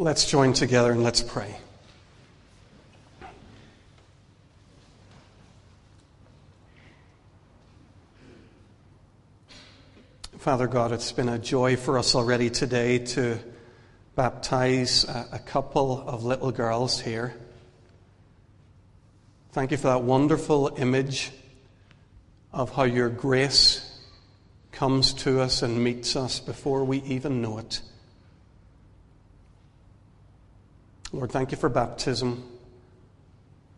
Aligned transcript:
Let's 0.00 0.30
join 0.30 0.52
together 0.52 0.92
and 0.92 1.02
let's 1.02 1.22
pray. 1.22 1.56
Father 10.38 10.68
God, 10.68 10.92
it's 10.92 11.10
been 11.10 11.28
a 11.28 11.36
joy 11.36 11.74
for 11.74 11.98
us 11.98 12.14
already 12.14 12.48
today 12.48 12.98
to 13.06 13.40
baptize 14.14 15.02
a, 15.02 15.40
couple 15.44 16.00
of 16.06 16.22
little 16.22 16.52
girls 16.52 17.00
here. 17.00 17.34
Thank 19.50 19.72
you 19.72 19.78
for 19.78 19.88
that 19.88 20.04
wonderful 20.04 20.76
image 20.78 21.32
of 22.52 22.72
how 22.72 22.84
your 22.84 23.08
grace 23.08 24.00
comes 24.70 25.12
to 25.14 25.40
us 25.40 25.62
and 25.62 25.82
meets 25.82 26.14
us 26.14 26.38
before 26.38 26.84
we 26.84 26.98
even 26.98 27.42
know 27.42 27.58
it. 27.58 27.80
Lord, 31.10 31.32
thank 31.32 31.52
you 31.52 31.56
for 31.56 31.70
baptism, 31.70 32.44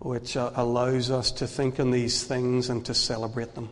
which 0.00 0.36
uh, 0.36 0.50
allows 0.56 1.12
us 1.12 1.30
to 1.32 1.46
think 1.46 1.78
on 1.78 1.92
these 1.92 2.24
things 2.24 2.70
and 2.70 2.84
to 2.86 2.94
celebrate 2.94 3.54
them. 3.54 3.70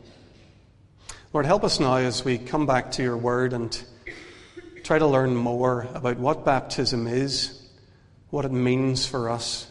Lord, 1.33 1.45
help 1.45 1.65
us 1.65 1.81
now 1.81 1.97
as 1.97 2.25
we 2.25 2.39
come 2.39 2.67
back 2.67 2.93
to 2.93 3.03
your 3.03 3.17
word 3.17 3.53
and 3.53 3.77
try 4.85 5.01
to 5.01 5.07
learn 5.07 5.35
more 5.35 5.89
about 5.93 6.19
what 6.19 6.45
baptism 6.45 7.09
is, 7.09 7.69
what 8.31 8.45
it 8.45 8.53
means 8.53 9.07
for 9.07 9.29
us, 9.29 9.69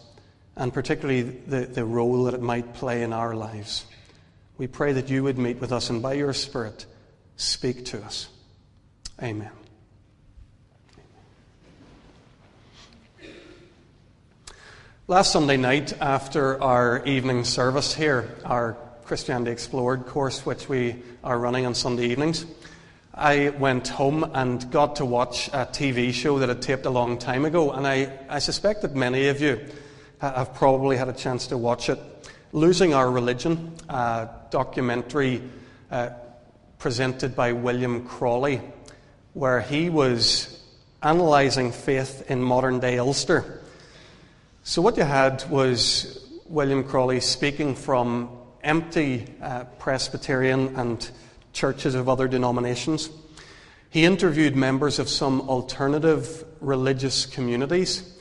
and 0.58 0.74
particularly 0.74 1.22
the, 1.22 1.62
the 1.66 1.86
role 1.86 2.26
that 2.26 2.34
it 2.34 2.42
might 2.42 2.74
play 2.74 3.04
in 3.04 3.14
our 3.14 3.36
lives. 3.36 3.86
We 4.58 4.68
pray 4.68 4.92
that 4.94 5.10
you 5.10 5.24
would 5.24 5.38
meet 5.38 5.62
with 5.62 5.72
us 5.72 5.90
and 5.90 6.02
by 6.02 6.14
your 6.14 6.34
Spirit 6.34 6.86
speak 7.38 7.86
to 7.86 8.04
us. 8.04 8.28
Amen. 9.24 9.52
Last 15.10 15.32
Sunday 15.32 15.56
night, 15.56 15.94
after 16.02 16.62
our 16.62 17.02
evening 17.06 17.46
service 17.46 17.94
here, 17.94 18.30
our 18.44 18.76
Christianity 19.06 19.52
Explored 19.52 20.06
course, 20.06 20.46
which 20.46 20.68
we 20.68 20.98
are 21.24 21.40
running 21.40 21.66
on 21.66 21.76
Sunday 21.76 22.08
evenings, 22.08 22.46
I 23.14 23.52
went 23.52 23.88
home 23.88 24.30
and 24.34 24.70
got 24.70 24.98
to 24.98 25.06
watch 25.06 25.48
a 25.48 25.66
TV 25.66 26.12
show 26.12 26.40
that 26.40 26.50
had 26.50 26.62
taped 26.62 26.86
a 26.86 26.90
long 26.90 27.18
time 27.20 27.46
ago, 27.46 27.72
and 27.72 27.88
I, 27.88 28.20
I 28.28 28.40
suspect 28.40 28.82
that 28.82 28.96
many 28.96 29.30
of 29.30 29.40
you 29.40 29.66
have 30.20 30.54
probably 30.54 30.98
had 30.98 31.08
a 31.08 31.14
chance 31.14 31.48
to 31.48 31.58
watch 31.58 31.88
it. 31.88 32.00
Losing 32.52 32.94
Our 32.94 33.10
Religion, 33.10 33.78
a 33.88 34.28
documentary 34.52 35.42
uh, 35.90 36.10
presented 36.80 37.34
by 37.34 37.54
William 37.54 38.06
Crawley, 38.06 38.60
where 39.32 39.62
he 39.62 39.90
was 39.90 40.62
analysing 41.02 41.72
faith 41.72 42.30
in 42.30 42.44
modern 42.44 42.82
day 42.82 43.00
Ulster. 43.00 43.62
So, 44.70 44.82
what 44.82 44.98
you 44.98 45.04
had 45.04 45.50
was 45.50 46.28
William 46.46 46.84
Crawley 46.84 47.22
speaking 47.22 47.74
from 47.74 48.30
empty 48.62 49.26
uh, 49.42 49.64
Presbyterian 49.80 50.76
and 50.76 51.10
churches 51.54 51.96
of 51.96 52.10
other 52.10 52.28
denominations. 52.28 53.10
He 53.90 54.04
interviewed 54.04 54.58
members 54.58 55.00
of 55.00 55.08
some 55.08 55.40
alternative 55.48 56.44
religious 56.60 57.26
communities. 57.26 58.14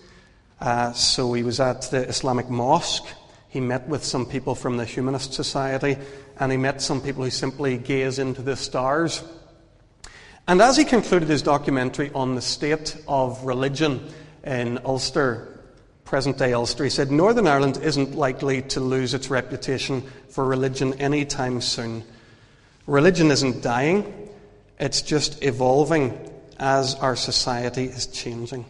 Uh, 0.61 0.93
so 0.93 1.33
he 1.33 1.43
was 1.43 1.59
at 1.59 1.83
the 1.91 2.09
Islamic 2.09 2.49
Mosque. 2.49 3.09
He 3.49 3.59
met 3.59 3.89
with 3.89 4.05
some 4.05 4.25
people 4.25 4.55
from 4.55 4.77
the 4.77 4.85
Humanist 4.85 5.35
Society, 5.35 5.97
and 6.39 6.53
he 6.53 6.59
met 6.59 6.81
some 6.81 7.01
people 7.01 7.25
who 7.25 7.31
simply 7.31 7.77
gaze 7.77 8.21
into 8.21 8.41
the 8.41 8.55
stars. 8.55 9.25
And 10.47 10.63
as 10.63 10.77
he 10.77 10.85
concluded 10.85 11.29
his 11.29 11.43
documentary 11.43 12.13
on 12.15 12.37
the 12.37 12.41
state 12.41 12.97
of 13.09 13.45
religion 13.45 14.09
in 14.45 14.79
Ulster, 14.85 15.56
present 16.07 16.39
day 16.39 16.53
Ulster, 16.53 16.85
he 16.85 16.91
said 16.91 17.11
Northern 17.11 17.47
Ireland 17.47 17.79
isn't 17.83 18.15
likely 18.15 18.63
to 18.63 18.81
lose 18.81 19.13
its 19.13 19.29
reputation 19.29 20.03
for 20.31 20.45
religion 20.45 20.95
anytime 20.95 21.61
soon. 21.61 22.05
Religion 22.87 23.31
isn't 23.33 23.63
dying, 23.63 24.31
it's 24.79 25.03
just 25.03 25.43
evolving 25.43 26.17
as 26.59 26.95
our 26.95 27.17
society 27.17 27.85
is 27.85 28.07
changing. 28.07 28.65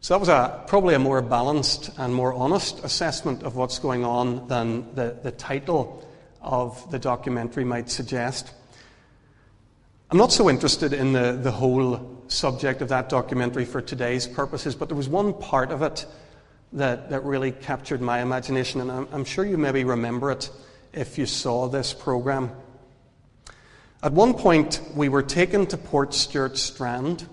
So 0.00 0.14
that 0.14 0.20
was 0.20 0.28
a, 0.30 0.64
probably 0.66 0.94
a 0.94 0.98
more 0.98 1.22
balanced 1.22 1.90
and 1.98 2.12
more 2.12 2.32
honest 2.32 2.82
assessment 2.82 3.44
of 3.44 3.54
what's 3.54 3.78
going 3.78 4.04
on 4.04 4.48
than 4.48 4.94
the, 4.94 5.16
the 5.22 5.30
title 5.30 6.04
of 6.40 6.90
the 6.90 6.98
documentary 6.98 7.64
might 7.64 7.88
suggest. 7.88 8.50
I'm 10.10 10.18
not 10.18 10.32
so 10.32 10.50
interested 10.50 10.92
in 10.92 11.12
the, 11.12 11.38
the 11.40 11.52
whole 11.52 12.11
subject 12.32 12.82
of 12.82 12.88
that 12.88 13.08
documentary 13.08 13.64
for 13.64 13.80
today's 13.80 14.26
purposes, 14.26 14.74
but 14.74 14.88
there 14.88 14.96
was 14.96 15.08
one 15.08 15.34
part 15.34 15.70
of 15.70 15.82
it 15.82 16.06
that, 16.72 17.10
that 17.10 17.24
really 17.24 17.52
captured 17.52 18.00
my 18.00 18.20
imagination, 18.20 18.80
and 18.80 18.90
I'm, 18.90 19.08
I'm 19.12 19.24
sure 19.24 19.44
you 19.44 19.58
maybe 19.58 19.84
remember 19.84 20.30
it 20.30 20.50
if 20.92 21.18
you 21.18 21.26
saw 21.26 21.68
this 21.68 21.92
program. 21.92 22.50
At 24.02 24.12
one 24.12 24.34
point, 24.34 24.80
we 24.94 25.08
were 25.08 25.22
taken 25.22 25.66
to 25.66 25.76
Portstewart 25.76 26.56
Strand, 26.56 27.26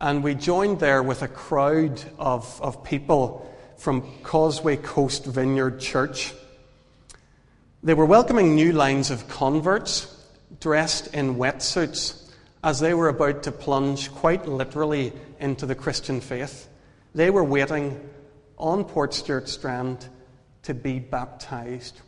and 0.00 0.22
we 0.22 0.34
joined 0.34 0.80
there 0.80 1.02
with 1.02 1.22
a 1.22 1.28
crowd 1.28 2.02
of, 2.18 2.60
of 2.62 2.84
people 2.84 3.54
from 3.76 4.02
Causeway 4.22 4.76
Coast 4.76 5.26
Vineyard 5.26 5.80
Church. 5.80 6.32
They 7.82 7.94
were 7.94 8.06
welcoming 8.06 8.54
new 8.54 8.72
lines 8.72 9.10
of 9.10 9.28
converts 9.28 10.12
dressed 10.60 11.12
in 11.14 11.36
wetsuits 11.36 12.25
as 12.66 12.80
they 12.80 12.92
were 12.94 13.08
about 13.08 13.44
to 13.44 13.52
plunge 13.52 14.10
quite 14.10 14.48
literally 14.48 15.12
into 15.38 15.66
the 15.66 15.74
Christian 15.76 16.20
faith. 16.20 16.68
They 17.14 17.30
were 17.30 17.44
waiting 17.44 18.10
on 18.58 18.82
Port 18.82 19.12
Portstewart 19.12 19.46
Strand 19.46 20.08
to 20.64 20.74
be 20.74 20.98
baptized. 20.98 22.00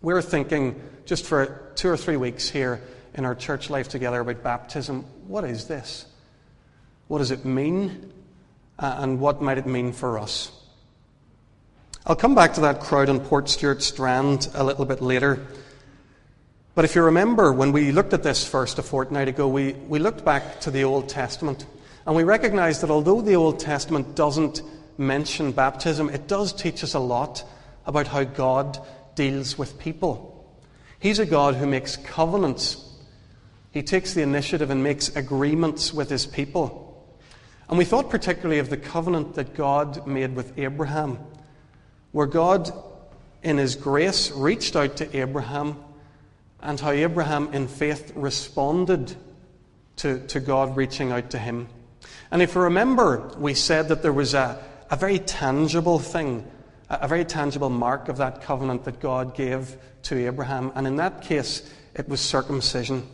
We 0.00 0.14
are 0.14 0.22
thinking 0.22 0.80
just 1.04 1.26
for 1.26 1.70
two 1.74 1.90
or 1.90 1.98
three 1.98 2.16
weeks 2.16 2.48
here 2.48 2.80
in 3.12 3.26
our 3.26 3.34
church 3.34 3.68
life 3.68 3.90
together 3.90 4.20
about 4.20 4.42
baptism. 4.42 5.02
What 5.28 5.44
is 5.44 5.66
this? 5.66 6.06
What 7.08 7.18
does 7.18 7.32
it 7.32 7.44
mean? 7.44 8.10
Uh, 8.78 8.96
and 9.00 9.20
what 9.20 9.42
might 9.42 9.58
it 9.58 9.66
mean 9.66 9.92
for 9.92 10.18
us? 10.18 10.50
I'll 12.06 12.16
come 12.16 12.34
back 12.34 12.54
to 12.54 12.62
that 12.62 12.80
crowd 12.80 13.10
on 13.10 13.20
Port 13.20 13.44
Portstewart 13.44 13.82
Strand 13.82 14.48
a 14.54 14.64
little 14.64 14.86
bit 14.86 15.02
later. 15.02 15.46
But 16.76 16.84
if 16.84 16.94
you 16.94 17.02
remember, 17.04 17.54
when 17.54 17.72
we 17.72 17.90
looked 17.90 18.12
at 18.12 18.22
this 18.22 18.46
first 18.46 18.78
a 18.78 18.82
fortnight 18.82 19.28
ago, 19.28 19.48
we, 19.48 19.72
we 19.72 19.98
looked 19.98 20.26
back 20.26 20.60
to 20.60 20.70
the 20.70 20.84
Old 20.84 21.08
Testament 21.08 21.64
and 22.04 22.14
we 22.14 22.22
recognized 22.22 22.82
that 22.82 22.90
although 22.90 23.22
the 23.22 23.34
Old 23.34 23.58
Testament 23.58 24.14
doesn't 24.14 24.60
mention 24.98 25.52
baptism, 25.52 26.10
it 26.10 26.28
does 26.28 26.52
teach 26.52 26.84
us 26.84 26.92
a 26.92 26.98
lot 26.98 27.42
about 27.86 28.08
how 28.08 28.24
God 28.24 28.78
deals 29.14 29.56
with 29.56 29.78
people. 29.78 30.54
He's 31.00 31.18
a 31.18 31.24
God 31.24 31.54
who 31.54 31.66
makes 31.66 31.96
covenants, 31.96 32.84
He 33.70 33.82
takes 33.82 34.12
the 34.12 34.20
initiative 34.20 34.68
and 34.68 34.84
makes 34.84 35.08
agreements 35.16 35.94
with 35.94 36.10
His 36.10 36.26
people. 36.26 37.10
And 37.70 37.78
we 37.78 37.86
thought 37.86 38.10
particularly 38.10 38.58
of 38.58 38.68
the 38.68 38.76
covenant 38.76 39.36
that 39.36 39.54
God 39.54 40.06
made 40.06 40.36
with 40.36 40.58
Abraham, 40.58 41.20
where 42.12 42.26
God, 42.26 42.70
in 43.42 43.56
His 43.56 43.76
grace, 43.76 44.30
reached 44.30 44.76
out 44.76 44.98
to 44.98 45.16
Abraham 45.16 45.82
and 46.60 46.80
how 46.80 46.90
Abraham, 46.90 47.52
in 47.52 47.68
faith, 47.68 48.12
responded 48.14 49.14
to, 49.96 50.26
to 50.26 50.40
God 50.40 50.76
reaching 50.76 51.12
out 51.12 51.30
to 51.30 51.38
him. 51.38 51.68
And 52.30 52.42
if 52.42 52.54
you 52.54 52.62
remember, 52.62 53.32
we 53.38 53.54
said 53.54 53.88
that 53.88 54.02
there 54.02 54.12
was 54.12 54.34
a, 54.34 54.62
a 54.90 54.96
very 54.96 55.18
tangible 55.18 55.98
thing, 55.98 56.50
a, 56.90 57.08
very 57.08 57.24
tangible 57.24 57.70
mark 57.70 58.08
of 58.08 58.16
that 58.18 58.42
covenant 58.42 58.84
that 58.84 59.00
God 59.00 59.34
gave 59.34 59.76
to 60.02 60.26
Abraham. 60.26 60.72
And 60.74 60.86
in 60.86 60.96
that 60.96 61.22
case, 61.22 61.70
it 61.94 62.08
was 62.08 62.20
circumcision. 62.20 63.06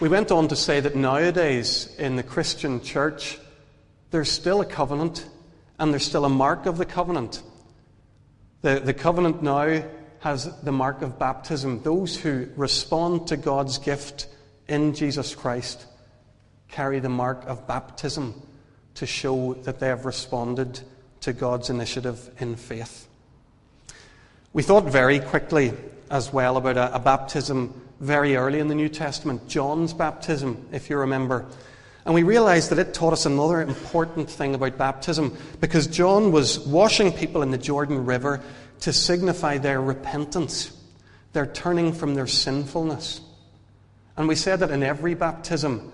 We 0.00 0.08
went 0.08 0.30
on 0.30 0.48
to 0.48 0.56
say 0.56 0.80
that 0.80 0.94
nowadays 0.94 1.94
in 1.98 2.16
the 2.16 2.22
Christian 2.22 2.82
church, 2.82 3.38
there's 4.10 4.30
still 4.30 4.60
a 4.60 4.66
covenant 4.66 5.26
and 5.78 5.92
there's 5.92 6.04
still 6.04 6.24
a 6.24 6.30
mark 6.30 6.66
of 6.66 6.78
the 6.78 6.84
covenant. 6.84 7.42
The, 8.62 8.80
the 8.80 8.94
covenant 8.94 9.42
now 9.42 9.82
has 10.20 10.50
the 10.62 10.72
mark 10.72 11.02
of 11.02 11.18
baptism. 11.18 11.82
Those 11.82 12.16
who 12.16 12.48
respond 12.56 13.28
to 13.28 13.36
God's 13.36 13.78
gift 13.78 14.26
in 14.66 14.94
Jesus 14.94 15.34
Christ 15.34 15.86
carry 16.68 17.00
the 17.00 17.08
mark 17.08 17.44
of 17.46 17.66
baptism 17.66 18.42
to 18.94 19.06
show 19.06 19.54
that 19.54 19.78
they 19.78 19.86
have 19.86 20.04
responded 20.04 20.80
to 21.20 21.32
God's 21.32 21.70
initiative 21.70 22.30
in 22.38 22.56
faith. 22.56 23.08
We 24.52 24.62
thought 24.62 24.84
very 24.84 25.20
quickly 25.20 25.72
as 26.10 26.32
well 26.32 26.56
about 26.56 26.76
a, 26.76 26.94
a, 26.94 26.98
baptism 26.98 27.80
very 28.00 28.36
early 28.36 28.60
in 28.60 28.68
the 28.68 28.74
New 28.74 28.88
Testament, 28.88 29.46
John's 29.48 29.92
baptism, 29.92 30.66
if 30.72 30.88
you 30.88 30.96
remember. 30.98 31.46
And 32.04 32.14
we 32.14 32.22
realized 32.22 32.70
that 32.70 32.78
it 32.78 32.94
taught 32.94 33.12
us 33.12 33.26
another 33.26 33.60
important 33.60 34.30
thing 34.30 34.54
about 34.54 34.78
baptism 34.78 35.36
because 35.60 35.86
John 35.86 36.32
was 36.32 36.58
washing 36.60 37.12
people 37.12 37.42
in 37.42 37.50
the 37.50 37.58
Jordan 37.58 38.06
River 38.06 38.40
to 38.80 38.92
signify 38.92 39.58
their 39.58 39.80
repentance, 39.80 40.72
their 41.32 41.46
turning 41.46 41.92
from 41.92 42.14
their 42.14 42.26
sinfulness. 42.26 43.20
And 44.16 44.28
we 44.28 44.34
said 44.34 44.60
that 44.60 44.70
in 44.70 44.82
every 44.82 45.14
baptism, 45.14 45.92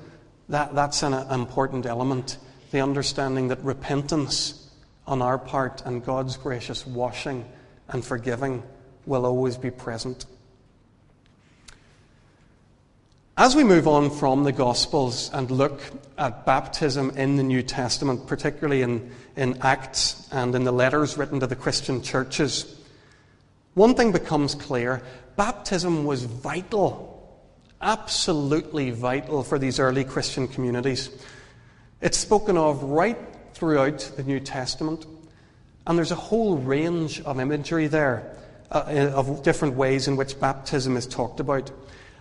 that, 0.49 0.75
that's 0.75 1.03
an 1.03 1.15
important 1.31 1.87
element. 1.87 2.39
The 2.71 2.81
understanding 2.81 3.49
that 3.49 3.63
repentance 3.63 4.71
on 5.07 5.23
our 5.23 5.39
part 5.39 5.83
and 5.85 6.05
God's 6.05 6.37
gracious 6.37 6.87
washing 6.87 7.45
and 7.89 8.05
forgiving 8.05 8.63
will 9.07 9.27
always 9.27 9.57
be 9.57 9.71
present. 9.71 10.27
As 13.37 13.57
we 13.57 13.65
move 13.65 13.89
on 13.89 14.11
from 14.11 14.45
the 14.45 14.53
Gospels 14.53 15.29
and 15.33 15.51
look 15.51 15.81
at 16.17 16.47
baptism 16.47 17.11
in 17.17 17.35
the 17.35 17.43
New 17.43 17.65
Testament, 17.65 18.29
particularly 18.29 18.83
in, 18.83 19.11
in 19.35 19.59
Acts 19.61 20.29
and 20.31 20.55
in 20.55 20.63
the 20.63 20.71
letters 20.71 21.19
written 21.19 21.41
to 21.41 21.49
the 21.49 21.57
Christian 21.57 22.01
churches, 22.01 22.81
one 23.75 23.97
thing 23.97 24.13
becomes 24.13 24.55
clear 24.55 25.03
baptism 25.35 26.05
was 26.05 26.27
vital, 26.27 27.43
absolutely 27.81 28.93
vital 28.93 29.43
for 29.43 29.59
these 29.59 29.81
early 29.81 30.05
Christian 30.05 30.47
communities. 30.47 31.11
It's 32.01 32.19
spoken 32.19 32.57
of 32.57 32.85
right 32.85 33.19
throughout 33.53 34.13
the 34.17 34.23
New 34.23 34.39
Testament, 34.39 35.07
and 35.89 35.99
there's 35.99 36.13
a 36.13 36.15
whole 36.31 36.57
range 36.57 37.21
of 37.23 37.41
imagery 37.41 37.89
there 37.89 38.37
uh, 38.71 39.11
of 39.13 39.43
different 39.43 39.75
ways 39.75 40.07
in 40.07 40.15
which 40.15 40.39
baptism 40.39 40.97
is 40.97 41.09
talked 41.09 41.41
about. 41.41 41.73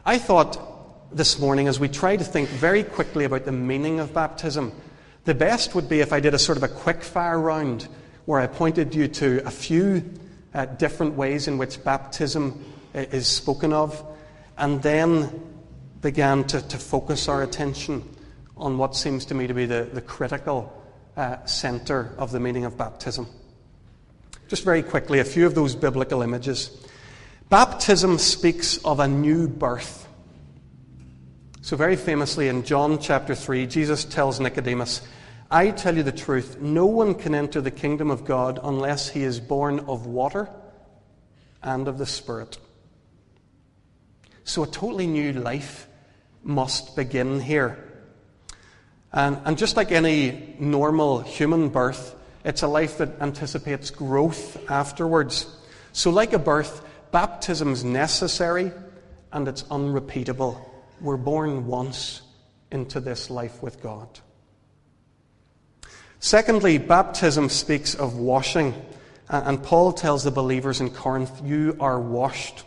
I 0.08 0.18
thought 0.18 0.73
this 1.14 1.40
morning 1.40 1.68
as 1.68 1.80
we 1.80 1.88
try 1.88 2.16
to 2.18 2.24
think 2.24 2.50
very 2.50 2.84
quickly 2.84 3.26
about 3.26 3.46
the 3.46 3.52
meaning 3.52 4.00
of 4.00 4.14
baptism. 4.14 4.72
The 5.26 5.34
best 5.34 5.76
would 5.76 5.88
be 5.88 6.00
if 6.00 6.12
I 6.12 6.20
did 6.20 6.34
a 6.34 6.40
sort 6.40 6.58
of 6.58 6.64
a 6.64 6.68
quick 6.68 7.04
fire 7.04 7.40
round 7.40 7.88
where 8.26 8.40
I 8.40 8.48
pointed 8.48 8.96
you 8.96 9.08
to 9.08 9.46
a 9.46 9.52
few 9.52 10.04
uh, 10.54 10.66
different 10.66 11.16
ways 11.16 11.48
in 11.48 11.58
which 11.58 11.84
baptism 11.84 12.64
is 12.94 13.28
spoken 13.28 13.74
of, 13.74 14.04
and 14.58 14.82
then 14.82 15.42
began 16.02 16.44
to, 16.46 16.62
to 16.68 16.78
focus 16.78 17.28
our 17.28 17.44
attention 17.44 18.04
on 18.58 18.78
what 18.78 18.96
seems 18.96 19.26
to 19.26 19.34
me 19.34 19.48
to 19.48 19.54
be 19.54 19.66
the, 19.66 19.90
the 19.94 20.02
critical 20.02 20.82
uh, 21.18 21.44
center 21.46 22.14
of 22.18 22.32
the 22.32 22.40
meaning 22.40 22.66
of 22.66 22.78
baptism. 22.78 23.28
Just 24.48 24.64
very 24.64 24.84
quickly, 24.84 25.20
a 25.20 25.24
few 25.24 25.46
of 25.46 25.56
those 25.56 25.76
biblical 25.76 26.22
images. 26.22 26.86
Baptism 27.50 28.18
speaks 28.18 28.78
of 28.86 29.00
a 29.00 29.08
new 29.08 29.48
birth. 29.48 30.03
So, 31.64 31.78
very 31.78 31.96
famously 31.96 32.50
in 32.50 32.64
John 32.64 33.00
chapter 33.00 33.34
3, 33.34 33.68
Jesus 33.68 34.04
tells 34.04 34.38
Nicodemus, 34.38 35.00
I 35.50 35.72
tell 35.72 35.96
you 35.96 36.04
the 36.04 36.12
truth, 36.12 36.60
no 36.60 36.86
one 36.86 37.16
can 37.16 37.34
enter 37.34 37.62
the 37.62 37.72
kingdom 37.72 38.12
of 38.12 38.26
God 38.26 38.60
unless 38.62 39.08
he 39.08 39.24
is 39.24 39.40
born 39.40 39.80
of 39.80 40.06
water 40.06 40.50
and 41.62 41.88
of 41.88 41.98
the 41.98 42.06
Spirit. 42.06 42.58
So, 44.44 44.64
a 44.64 44.68
totally 44.68 45.08
new 45.08 45.32
life 45.32 45.88
must 46.44 46.98
begin 46.98 47.40
here. 47.40 47.82
And, 49.14 49.40
and 49.46 49.58
just 49.58 49.78
like 49.78 49.94
any 49.94 50.58
normal 50.60 51.22
human 51.22 51.70
birth, 51.70 52.14
it's 52.44 52.64
a 52.64 52.68
life 52.68 52.98
that 52.98 53.22
anticipates 53.22 53.90
growth 53.90 54.70
afterwards. 54.70 55.48
So, 55.94 56.10
like 56.10 56.34
a 56.34 56.40
birth, 56.40 56.86
baptism 57.12 57.72
is 57.72 57.86
necessary 57.86 58.74
and 59.32 59.48
it's 59.48 59.64
unrepeatable. 59.72 60.73
We're 61.04 61.18
born 61.18 61.68
once 61.68 62.22
into 62.72 63.02
this 63.02 63.30
life 63.30 63.62
with 63.62 63.84
God. 63.84 64.08
Secondly, 66.20 66.78
baptism 66.78 67.50
speaks 67.50 67.94
of 67.94 68.16
washing. 68.16 68.74
And 69.28 69.62
Paul 69.62 69.92
tells 69.92 70.24
the 70.24 70.32
believers 70.32 70.80
in 70.80 70.90
Corinth, 70.92 71.42
You 71.44 71.76
are 71.82 72.00
washed. 72.00 72.64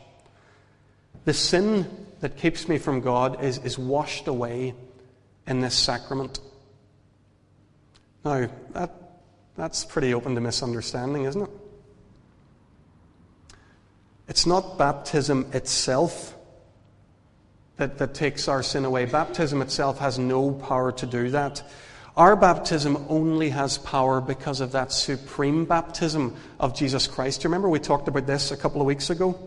The 1.25 1.33
sin 1.33 1.87
that 2.21 2.37
keeps 2.37 2.69
me 2.69 2.77
from 2.77 3.01
God 3.01 3.43
is, 3.43 3.57
is 3.59 3.79
washed 3.79 4.29
away 4.29 4.75
in 5.47 5.61
this 5.61 5.75
sacrament. 5.75 6.39
Now, 8.23 8.51
that, 8.75 8.95
that's 9.57 9.87
pretty 9.87 10.13
open 10.13 10.35
to 10.35 10.43
misunderstanding, 10.43 11.25
isn't 11.25 11.43
it? 11.43 11.51
It's 14.29 14.45
not 14.45 14.77
baptism 14.77 15.49
itself 15.55 16.36
that, 17.77 17.99
that 17.99 18.15
takes 18.15 18.49
our 18.49 18.63
sin 18.63 18.85
away. 18.85 19.05
Baptism 19.05 19.63
itself 19.63 19.99
has 19.99 20.19
no 20.19 20.53
power 20.53 20.93
to 20.93 21.07
do 21.07 21.31
that. 21.31 21.63
Our 22.17 22.35
baptism 22.35 23.05
only 23.09 23.51
has 23.51 23.77
power 23.77 24.23
because 24.23 24.61
of 24.61 24.73
that 24.73 24.91
supreme 24.91 25.67
baptism 25.67 26.35
of 26.59 26.75
Jesus 26.75 27.07
Christ. 27.07 27.43
Do 27.43 27.45
you 27.45 27.51
remember 27.51 27.69
we 27.69 27.79
talked 27.79 28.09
about 28.09 28.27
this 28.27 28.51
a 28.51 28.57
couple 28.57 28.81
of 28.81 28.87
weeks 28.87 29.11
ago? 29.11 29.39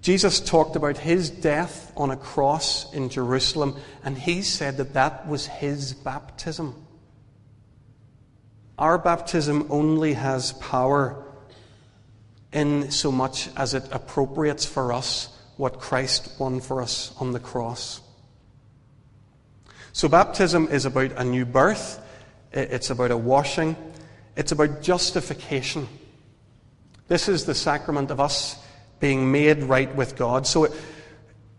Jesus 0.00 0.40
talked 0.40 0.74
about 0.74 0.98
his 0.98 1.30
death 1.30 1.92
on 1.96 2.10
a 2.10 2.16
cross 2.16 2.92
in 2.92 3.08
Jerusalem, 3.08 3.76
and 4.02 4.18
he 4.18 4.42
said 4.42 4.78
that 4.78 4.94
that 4.94 5.28
was 5.28 5.46
his 5.46 5.94
baptism. 5.94 6.74
Our 8.76 8.98
baptism 8.98 9.68
only 9.70 10.14
has 10.14 10.54
power 10.54 11.24
in 12.52 12.90
so 12.90 13.12
much 13.12 13.48
as 13.56 13.74
it 13.74 13.84
appropriates 13.92 14.64
for 14.64 14.92
us 14.92 15.28
what 15.62 15.78
Christ 15.78 16.28
won 16.40 16.60
for 16.60 16.82
us 16.82 17.14
on 17.20 17.30
the 17.30 17.38
cross. 17.38 18.00
So, 19.92 20.08
baptism 20.08 20.66
is 20.72 20.86
about 20.86 21.12
a 21.12 21.22
new 21.22 21.46
birth, 21.46 22.04
it's 22.50 22.90
about 22.90 23.12
a 23.12 23.16
washing, 23.16 23.76
it's 24.34 24.50
about 24.50 24.82
justification. 24.82 25.86
This 27.06 27.28
is 27.28 27.44
the 27.44 27.54
sacrament 27.54 28.10
of 28.10 28.18
us 28.18 28.58
being 28.98 29.30
made 29.30 29.62
right 29.62 29.94
with 29.94 30.16
God. 30.16 30.48
So, 30.48 30.66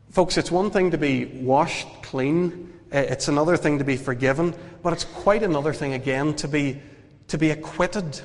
folks, 0.09 0.35
it's 0.35 0.51
one 0.51 0.69
thing 0.69 0.91
to 0.91 0.97
be 0.97 1.23
washed 1.23 1.87
clean, 2.01 2.73
it's 2.91 3.29
another 3.29 3.55
thing 3.55 3.77
to 3.77 3.85
be 3.85 3.95
forgiven, 3.95 4.53
but 4.81 4.91
it's 4.91 5.05
quite 5.05 5.43
another 5.43 5.71
thing 5.71 5.93
again 5.93 6.33
to 6.35 6.49
be, 6.49 6.81
to 7.29 7.37
be 7.37 7.51
acquitted. 7.51 8.19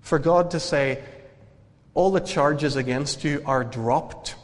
For 0.00 0.18
God 0.18 0.52
to 0.52 0.58
say, 0.58 1.02
all 1.92 2.10
the 2.10 2.20
charges 2.20 2.76
against 2.76 3.24
you 3.24 3.42
are 3.44 3.62
dropped. 3.62 4.36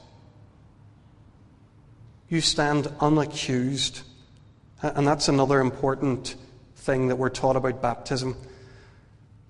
You 2.30 2.40
stand 2.40 2.84
unaccused. 3.00 4.02
And 4.82 5.06
that's 5.06 5.26
another 5.26 5.58
important 5.60 6.36
thing 6.76 7.08
that 7.08 7.16
we're 7.16 7.28
taught 7.28 7.56
about 7.56 7.82
baptism. 7.82 8.36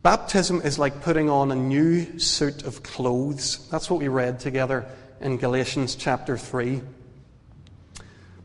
Baptism 0.03 0.63
is 0.63 0.79
like 0.79 1.03
putting 1.03 1.29
on 1.29 1.53
a 1.53 1.55
new 1.55 2.19
suit 2.19 2.65
of 2.65 2.83
clothes. 2.83 3.69
That's 3.69 3.91
what 3.91 4.01
we 4.01 4.09
read 4.09 4.41
together 4.41 4.87
in 5.21 5.37
Galatians 5.37 5.95
chapter 5.95 6.39
3. 6.39 6.81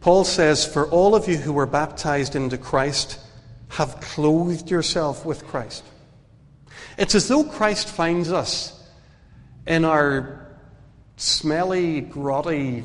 Paul 0.01 0.25
says, 0.25 0.65
For 0.65 0.85
all 0.89 1.15
of 1.15 1.29
you 1.29 1.37
who 1.37 1.53
were 1.53 1.65
baptized 1.65 2.35
into 2.35 2.57
Christ 2.57 3.17
have 3.69 4.01
clothed 4.01 4.69
yourself 4.69 5.25
with 5.25 5.47
Christ. 5.47 5.85
It's 6.97 7.15
as 7.15 7.29
though 7.29 7.45
Christ 7.45 7.87
finds 7.87 8.33
us 8.33 8.83
in 9.65 9.85
our 9.85 10.45
smelly, 11.15 12.01
grotty, 12.01 12.83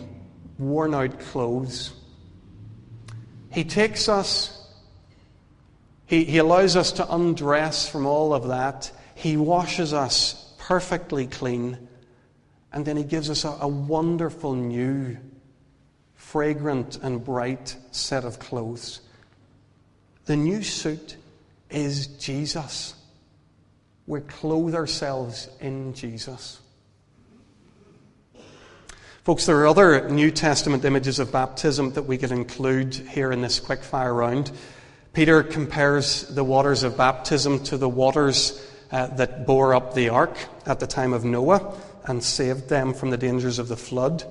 worn 0.60 0.94
out 0.94 1.18
clothes. 1.18 1.92
He 3.50 3.64
takes 3.64 4.08
us, 4.08 4.56
he, 6.06 6.24
he 6.24 6.38
allows 6.38 6.76
us 6.76 6.92
to 6.92 7.14
undress 7.14 7.88
from 7.88 8.06
all 8.06 8.32
of 8.32 8.48
that. 8.48 8.92
He 9.14 9.36
washes 9.36 9.92
us 9.92 10.54
perfectly 10.58 11.26
clean. 11.26 11.88
And 12.72 12.84
then 12.84 12.96
he 12.96 13.02
gives 13.02 13.28
us 13.28 13.44
a, 13.44 13.56
a 13.60 13.68
wonderful 13.68 14.54
new, 14.54 15.16
fragrant, 16.14 16.98
and 17.02 17.24
bright 17.24 17.76
set 17.90 18.24
of 18.24 18.38
clothes. 18.38 19.00
The 20.26 20.36
new 20.36 20.62
suit 20.62 21.16
is 21.70 22.06
Jesus. 22.06 22.94
We 24.06 24.20
clothe 24.20 24.74
ourselves 24.74 25.48
in 25.60 25.94
Jesus. 25.94 26.60
Folks, 29.22 29.44
there 29.44 29.58
are 29.58 29.66
other 29.66 30.08
New 30.08 30.30
Testament 30.30 30.82
images 30.86 31.18
of 31.18 31.30
baptism 31.30 31.92
that 31.92 32.04
we 32.04 32.16
could 32.16 32.32
include 32.32 32.94
here 32.94 33.30
in 33.30 33.42
this 33.42 33.60
quick 33.60 33.82
fire 33.82 34.14
round. 34.14 34.50
Peter 35.12 35.42
compares 35.42 36.22
the 36.28 36.42
waters 36.42 36.84
of 36.84 36.96
baptism 36.96 37.62
to 37.64 37.76
the 37.76 37.88
waters 37.88 38.66
uh, 38.90 39.08
that 39.08 39.46
bore 39.46 39.74
up 39.74 39.92
the 39.92 40.08
ark 40.08 40.34
at 40.64 40.80
the 40.80 40.86
time 40.86 41.12
of 41.12 41.22
Noah 41.22 41.74
and 42.06 42.24
saved 42.24 42.70
them 42.70 42.94
from 42.94 43.10
the 43.10 43.18
dangers 43.18 43.58
of 43.58 43.68
the 43.68 43.76
flood. 43.76 44.24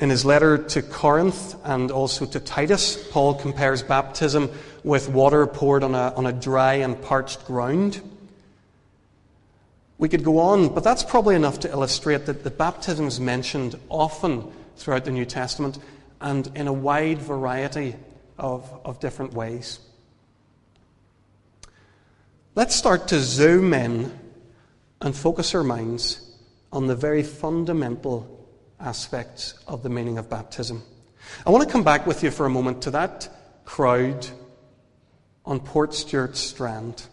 In 0.00 0.10
his 0.10 0.24
letter 0.24 0.58
to 0.58 0.82
Corinth 0.82 1.54
and 1.62 1.92
also 1.92 2.26
to 2.26 2.40
Titus, 2.40 2.96
Paul 3.12 3.34
compares 3.34 3.84
baptism 3.84 4.50
with 4.82 5.08
water 5.08 5.46
poured 5.46 5.84
on 5.84 5.94
a, 5.94 6.12
on 6.16 6.26
a 6.26 6.32
dry 6.32 6.74
and 6.74 7.00
parched 7.00 7.44
ground. 7.44 8.02
We 10.02 10.08
could 10.08 10.24
go 10.24 10.40
on, 10.40 10.74
but 10.74 10.82
that's 10.82 11.04
probably 11.04 11.36
enough 11.36 11.60
to 11.60 11.70
illustrate 11.70 12.26
that 12.26 12.42
the 12.42 12.50
baptism 12.50 13.06
is 13.06 13.20
mentioned 13.20 13.78
often 13.88 14.50
throughout 14.74 15.04
the 15.04 15.12
New 15.12 15.24
Testament 15.24 15.78
and 16.20 16.50
in 16.56 16.66
a 16.66 16.72
wide 16.72 17.20
variety 17.20 17.94
of, 18.36 18.68
of 18.84 18.98
different 18.98 19.32
ways. 19.32 19.78
Let's 22.56 22.74
start 22.74 23.06
to 23.08 23.20
zoom 23.20 23.72
in 23.72 24.18
and 25.00 25.14
focus 25.14 25.54
our 25.54 25.62
minds 25.62 26.36
on 26.72 26.88
the 26.88 26.96
very 26.96 27.22
fundamental 27.22 28.44
aspects 28.80 29.54
of 29.68 29.84
the 29.84 29.88
meaning 29.88 30.18
of 30.18 30.28
baptism. 30.28 30.82
I 31.46 31.50
want 31.50 31.62
to 31.62 31.70
come 31.70 31.84
back 31.84 32.08
with 32.08 32.24
you 32.24 32.32
for 32.32 32.44
a 32.44 32.50
moment 32.50 32.82
to 32.82 32.90
that 32.90 33.28
crowd 33.64 34.26
on 35.46 35.60
Port 35.60 35.92
Portstewart 35.92 36.34
Strand. 36.34 37.06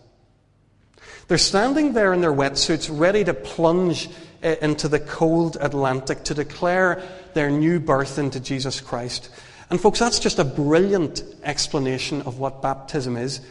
They're 1.30 1.38
standing 1.38 1.94
there 1.94 2.12
in 2.12 2.22
their 2.22 2.34
wetsuits, 2.34 2.90
ready 2.92 3.24
to 3.24 3.36
plunge 3.36 4.10
eh, 4.42 4.56
into 4.64 4.88
the 4.88 5.00
cold 5.00 5.58
Atlantic 5.62 6.24
to 6.24 6.34
declare 6.34 7.04
their 7.36 7.52
new 7.52 7.80
birth 7.80 8.18
into 8.18 8.40
Jesus 8.40 8.82
Christ. 8.82 9.30
And, 9.70 9.80
folks, 9.80 10.00
that's 10.00 10.18
just 10.18 10.40
a 10.40 10.44
brilliant 10.44 11.24
explanation 11.44 12.24
of 12.24 12.40
what 12.40 12.64
baptism 12.64 13.16
is. 13.16 13.42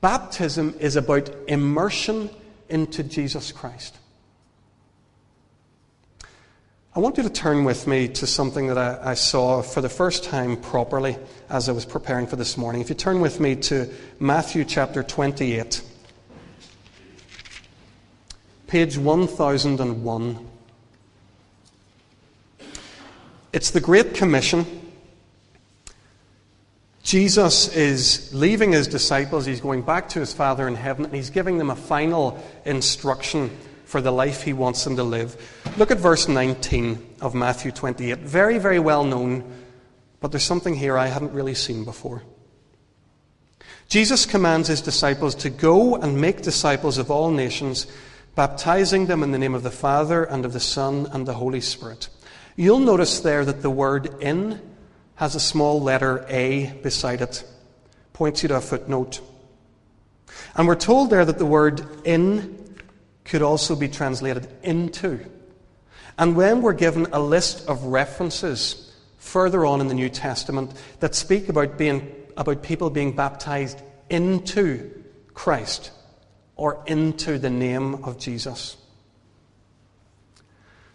Baptism 0.00 0.74
is 0.80 0.96
about 0.96 1.30
immersion 1.46 2.28
into 2.68 3.04
Jesus 3.04 3.52
Christ. 3.52 3.96
I 6.96 6.98
want 6.98 7.18
you 7.18 7.22
to 7.22 7.30
turn 7.30 7.62
with 7.62 7.86
me 7.86 8.08
to 8.08 8.26
something 8.26 8.66
that 8.66 8.78
I, 8.78 9.12
I, 9.12 9.14
saw 9.14 9.62
for 9.62 9.80
the 9.80 9.88
first 9.88 10.24
time 10.24 10.56
properly 10.56 11.16
as 11.48 11.68
I 11.68 11.72
was 11.72 11.84
preparing 11.84 12.26
for 12.26 12.34
this 12.34 12.56
morning. 12.56 12.80
If 12.80 12.88
you 12.88 12.96
turn 12.96 13.20
with 13.20 13.38
me 13.38 13.54
to 13.54 13.88
Matthew 14.18 14.64
chapter 14.64 15.04
28, 15.04 15.82
page 18.68 18.98
1001. 18.98 20.46
It's 23.50 23.70
the 23.70 23.80
Great 23.80 24.12
Commission. 24.12 24.66
Jesus 27.02 27.74
is 27.74 28.32
leaving 28.34 28.72
his 28.72 28.86
disciples, 28.86 29.46
he's 29.46 29.62
going 29.62 29.80
back 29.80 30.10
to 30.10 30.20
his 30.20 30.34
Father 30.34 30.68
in 30.68 30.74
heaven, 30.74 31.06
and 31.06 31.14
he's 31.14 31.30
giving 31.30 31.56
them 31.56 31.70
a 31.70 31.76
final 31.76 32.38
instruction 32.66 33.50
for 33.86 34.02
the 34.02 34.10
life 34.10 34.42
he 34.42 34.52
wants 34.52 34.84
them 34.84 34.96
to 34.96 35.02
live. 35.02 35.34
Look 35.78 35.90
at 35.90 35.96
verse 35.96 36.28
19 36.28 37.16
of 37.22 37.34
Matthew 37.34 37.72
28. 37.72 38.18
Very, 38.18 38.58
very 38.58 38.78
well 38.78 39.02
known, 39.02 39.50
but 40.20 40.30
there's 40.30 40.44
something 40.44 40.74
here 40.74 40.98
I 40.98 41.06
hadn't 41.06 41.32
really 41.32 41.54
seen 41.54 41.86
before. 41.86 42.22
Jesus 43.88 44.26
commands 44.26 44.68
his 44.68 44.82
disciples 44.82 45.34
to 45.36 45.48
go 45.48 45.96
and 45.96 46.20
make 46.20 46.42
disciples 46.42 46.98
of 46.98 47.10
all 47.10 47.30
nations, 47.30 47.86
baptizing 48.38 49.06
them 49.06 49.24
in 49.24 49.32
the 49.32 49.38
name 49.38 49.52
of 49.56 49.64
the 49.64 49.70
Father 49.72 50.22
and 50.22 50.44
of 50.44 50.52
the 50.52 50.60
Son 50.60 51.08
and 51.10 51.26
the 51.26 51.34
Holy 51.34 51.60
Spirit. 51.60 52.08
You'll 52.54 52.78
notice 52.78 53.18
there 53.18 53.44
that 53.44 53.62
the 53.62 53.68
word 53.68 54.22
in 54.22 54.60
has 55.16 55.34
a 55.34 55.40
small 55.40 55.82
letter 55.82 56.24
A 56.28 56.72
beside 56.80 57.20
it, 57.20 57.42
points 58.12 58.44
you 58.44 58.48
to 58.50 58.54
a 58.54 58.60
footnote. 58.60 59.20
And 60.54 60.68
we're 60.68 60.76
told 60.76 61.10
there 61.10 61.24
that 61.24 61.38
the 61.38 61.46
word 61.46 61.84
in 62.04 62.76
could 63.24 63.42
also 63.42 63.74
be 63.74 63.88
translated 63.88 64.48
into. 64.62 65.18
And 66.16 66.36
when 66.36 66.62
we're 66.62 66.74
given 66.74 67.08
a 67.12 67.18
list 67.18 67.68
of 67.68 67.86
references 67.86 68.94
further 69.18 69.66
on 69.66 69.80
in 69.80 69.88
the 69.88 69.94
New 69.94 70.10
Testament 70.10 70.80
that 71.00 71.16
speak 71.16 71.48
about, 71.48 71.76
being, 71.76 72.14
about 72.36 72.62
people 72.62 72.88
being 72.88 73.16
baptized 73.16 73.82
into 74.08 74.92
Christ 75.34 75.90
or 76.58 76.82
into 76.86 77.38
the 77.38 77.48
name 77.48 78.04
of 78.04 78.18
Jesus. 78.18 78.76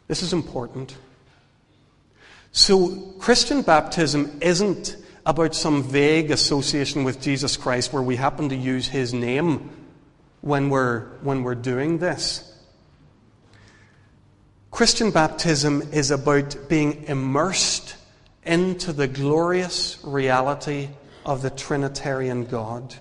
This 0.08 0.22
is 0.22 0.34
important. 0.34 0.96
So, 2.52 3.14
Christian 3.18 3.64
baptism 3.64 4.40
isn't 4.42 4.98
about 5.26 5.56
some 5.56 5.82
vague 5.82 6.30
association 6.30 7.04
with 7.04 7.22
Jesus 7.22 7.58
Christ 7.58 7.94
where 7.94 8.04
we 8.04 8.18
happen 8.18 8.50
to 8.50 8.56
use 8.56 8.88
his 8.88 9.14
name 9.14 9.72
when 10.42 10.70
we're, 10.70 11.06
when 11.22 11.44
we're 11.44 11.56
doing 11.56 11.98
this. 11.98 12.50
Christian 14.70 15.12
baptism 15.12 15.82
is 15.94 16.12
about 16.12 16.58
being 16.68 17.06
immersed 17.06 17.96
into 18.46 18.92
the 18.92 19.08
glorious 19.08 19.98
reality 20.04 20.90
of 21.26 21.42
the 21.42 21.50
Trinitarian 21.50 22.46
God. 22.46 22.94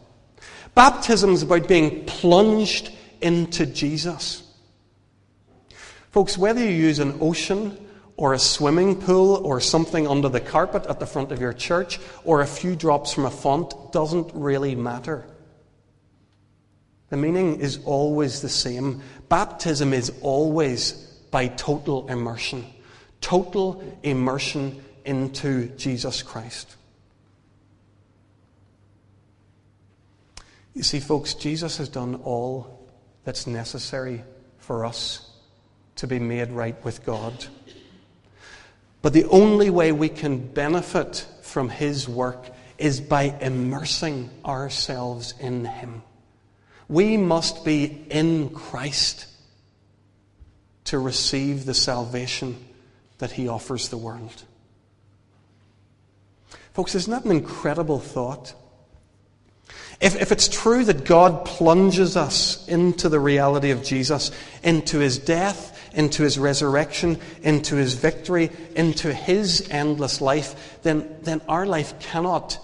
Baptism 0.75 1.31
is 1.31 1.43
about 1.43 1.69
being 1.69 2.05
plunged 2.07 2.91
into 3.21 3.67
Jesus. 3.67 4.43
Folks, 6.11 6.38
whether 6.38 6.61
you 6.61 6.71
use 6.71 6.99
an 6.99 7.19
ocean 7.21 7.79
or 8.17 8.35
a 8.35 8.38
swimming 8.38 9.00
pool 9.00 9.37
or 9.47 9.61
something 9.61 10.07
under 10.07 10.29
the 10.29 10.41
carpet 10.41 10.87
at 10.87 11.00
the 11.00 11.07
front 11.07 11.33
of 11.33 11.41
your 11.41 11.52
church 11.52 11.99
or 12.25 12.41
a 12.41 12.47
few 12.47 12.76
drops 12.76 13.12
from 13.12 13.25
a 13.25 13.31
font 13.31 13.93
doesn't 13.93 14.31
really 14.35 14.75
matter. 14.75 15.25
The 17.11 17.17
meaning 17.17 17.61
is 17.61 17.81
always 17.85 18.41
the 18.41 18.49
same. 18.49 19.02
Baptism 19.29 19.93
is 19.93 20.12
always 20.23 20.93
by 21.31 21.49
total 21.49 22.09
immersion. 22.09 22.64
Total 23.21 23.83
immersion 24.02 24.83
into 25.05 25.69
Jesus 25.76 26.23
Christ. 26.23 26.76
You 30.75 30.83
see, 30.83 31.00
folks, 31.00 31.35
Jesus 31.35 31.76
has 31.79 31.88
done 31.88 32.17
all 32.25 32.88
that's 33.25 33.47
necessary 33.47 34.25
for 34.59 34.85
us 34.85 35.29
to 35.97 36.07
be 36.07 36.19
made 36.19 36.50
right 36.50 36.83
with 36.85 37.05
God. 37.05 37.47
But 39.02 39.12
the 39.12 39.26
only 39.26 39.69
way 39.69 39.93
we 39.93 40.09
can 40.09 40.38
benefit 40.38 41.26
from 41.43 41.69
His 41.69 42.09
work 42.09 42.50
is 42.79 43.00
by 43.00 43.37
immersing 43.41 44.31
ourselves 44.45 45.35
in 45.41 45.64
Him. 45.64 46.02
We 46.88 47.17
must 47.17 47.64
be 47.64 48.07
in 48.11 48.50
Christ 48.50 49.26
to 50.85 50.99
receive 50.99 51.64
the 51.64 51.75
salvation 51.75 52.57
that 53.19 53.33
He 53.33 53.49
offers 53.49 53.88
the 53.88 53.99
world. 53.99 54.45
Folks, 56.73 56.95
isn't 56.95 57.11
that 57.11 57.25
an 57.25 57.31
incredible 57.31 57.99
thought? 57.99 58.55
If, 60.02 60.21
if 60.21 60.32
it's 60.32 60.49
true 60.49 60.85
that 60.85 61.04
God 61.04 61.44
plunges 61.44 62.16
us 62.16 62.66
into 62.66 63.09
the 63.09 63.21
reality 63.21 63.71
of 63.71 63.85
Jesus, 63.85 64.32
into 64.64 64.99
His 64.99 65.16
death, 65.16 65.78
into 65.94 66.25
His 66.25 66.40
resurrection, 66.40 67.21
into 67.42 67.76
His 67.76 67.94
victory, 67.94 68.50
into 68.75 69.14
His 69.14 69.68
endless 69.71 70.21
life, 70.21 70.80
then, 70.82 71.16
then 71.23 71.40
our 71.49 71.66
life 71.66 72.00
cannot 72.00 72.59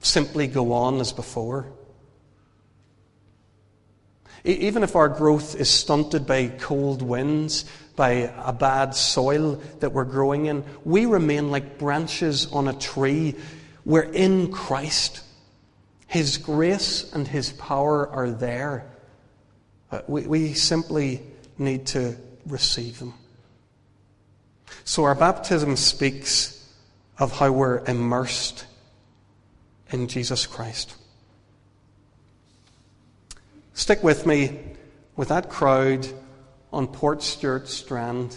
simply 0.00 0.48
go 0.48 0.72
on 0.72 1.00
as 1.00 1.12
before. 1.12 1.66
Even 4.42 4.82
if 4.82 4.96
our 4.96 5.08
growth 5.08 5.54
is 5.54 5.70
stunted 5.70 6.26
by 6.26 6.48
cold 6.48 7.00
winds, 7.00 7.64
by 7.94 8.32
a 8.44 8.52
bad 8.52 8.96
soil 8.96 9.62
that 9.78 9.92
we're 9.92 10.02
growing 10.02 10.46
in, 10.46 10.64
we 10.84 11.06
remain 11.06 11.52
like 11.52 11.78
branches 11.78 12.50
on 12.52 12.66
a 12.66 12.72
tree. 12.72 13.36
We're 13.84 14.02
in 14.02 14.50
Christ. 14.50 15.22
His 16.08 16.38
grace 16.38 17.12
and 17.12 17.28
His 17.28 17.52
power 17.52 18.08
are 18.08 18.30
there. 18.30 18.90
We, 20.08 20.26
we 20.26 20.54
simply 20.54 21.22
need 21.58 21.86
to 21.88 22.16
receive 22.46 22.98
them. 22.98 23.14
So 24.84 25.04
our 25.04 25.14
baptism 25.14 25.76
speaks 25.76 26.66
of 27.18 27.38
how 27.38 27.52
we're 27.52 27.84
immersed 27.84 28.64
in 29.90 30.08
Jesus 30.08 30.46
Christ. 30.46 30.94
Stick 33.74 34.02
with 34.02 34.26
me 34.26 34.58
with 35.14 35.28
that 35.28 35.50
crowd 35.50 36.06
on 36.72 36.86
Port 36.86 37.18
Portstewart 37.18 37.66
Strand. 37.66 38.36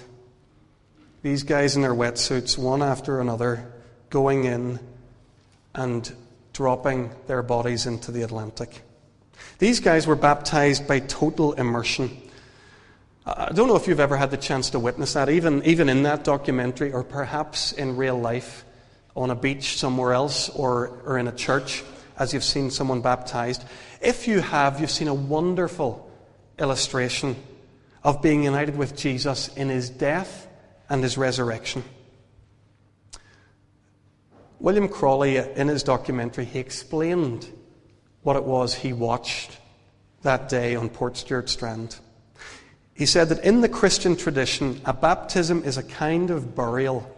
These 1.21 1.43
guys 1.43 1.77
in 1.77 1.83
their 1.83 1.93
wetsuits, 1.93 2.57
one 2.57 2.81
after 2.81 3.21
another, 3.21 3.71
going 4.09 4.43
in 4.43 4.79
and 5.73 6.13
dropping 6.61 7.09
their 7.25 7.41
bodies 7.41 7.87
into 7.87 8.11
the 8.11 8.21
Atlantic. 8.21 8.83
These 9.57 9.79
guys 9.79 10.05
were 10.05 10.15
baptized 10.15 10.87
by 10.87 10.99
total 10.99 11.53
immersion. 11.53 12.15
I 13.25 13.51
don't 13.51 13.67
know 13.67 13.75
if 13.75 13.87
you've 13.87 13.99
ever 13.99 14.15
had 14.15 14.29
the 14.29 14.37
chance 14.37 14.69
to 14.69 14.79
witness 14.79 15.13
that, 15.13 15.27
even, 15.27 15.65
even 15.65 15.89
in 15.89 16.03
that 16.03 16.23
documentary, 16.23 16.93
or 16.93 17.03
perhaps 17.03 17.71
in 17.71 17.97
real 17.97 18.15
life 18.15 18.63
on 19.15 19.31
a 19.31 19.35
beach 19.35 19.77
somewhere 19.77 20.13
else 20.13 20.49
or, 20.49 21.01
or 21.03 21.17
in 21.17 21.27
a 21.27 21.31
church 21.31 21.83
as 22.19 22.31
you've 22.31 22.43
seen 22.43 22.69
someone 22.69 23.01
baptized. 23.01 23.63
If 23.99 24.27
you 24.27 24.41
have, 24.41 24.79
you've 24.79 24.91
seen 24.91 25.07
a 25.07 25.15
wonderful 25.15 26.11
illustration 26.59 27.37
of 28.03 28.21
being 28.21 28.43
united 28.43 28.77
with 28.77 28.95
Jesus 28.95 29.47
in 29.57 29.69
his 29.69 29.89
death 29.89 30.47
and 30.89 31.01
his 31.01 31.17
resurrection. 31.17 31.83
William 34.61 34.87
Crawley, 34.87 35.37
in 35.37 35.69
his 35.69 35.81
documentary, 35.81 36.45
he 36.45 36.59
explained 36.59 37.49
what 38.21 38.35
it 38.35 38.43
was 38.43 38.75
he 38.75 38.93
watched 38.93 39.57
that 40.21 40.49
day 40.49 40.75
on 40.75 40.87
Portstewart 40.87 41.49
Strand. 41.49 41.97
He 42.93 43.07
said 43.07 43.29
that 43.29 43.43
in 43.43 43.61
the 43.61 43.69
Christian 43.69 44.15
tradition, 44.15 44.79
a 44.85 44.93
baptism 44.93 45.63
is 45.63 45.77
a 45.77 45.83
kind 45.83 46.29
of 46.29 46.55
burial. 46.55 47.11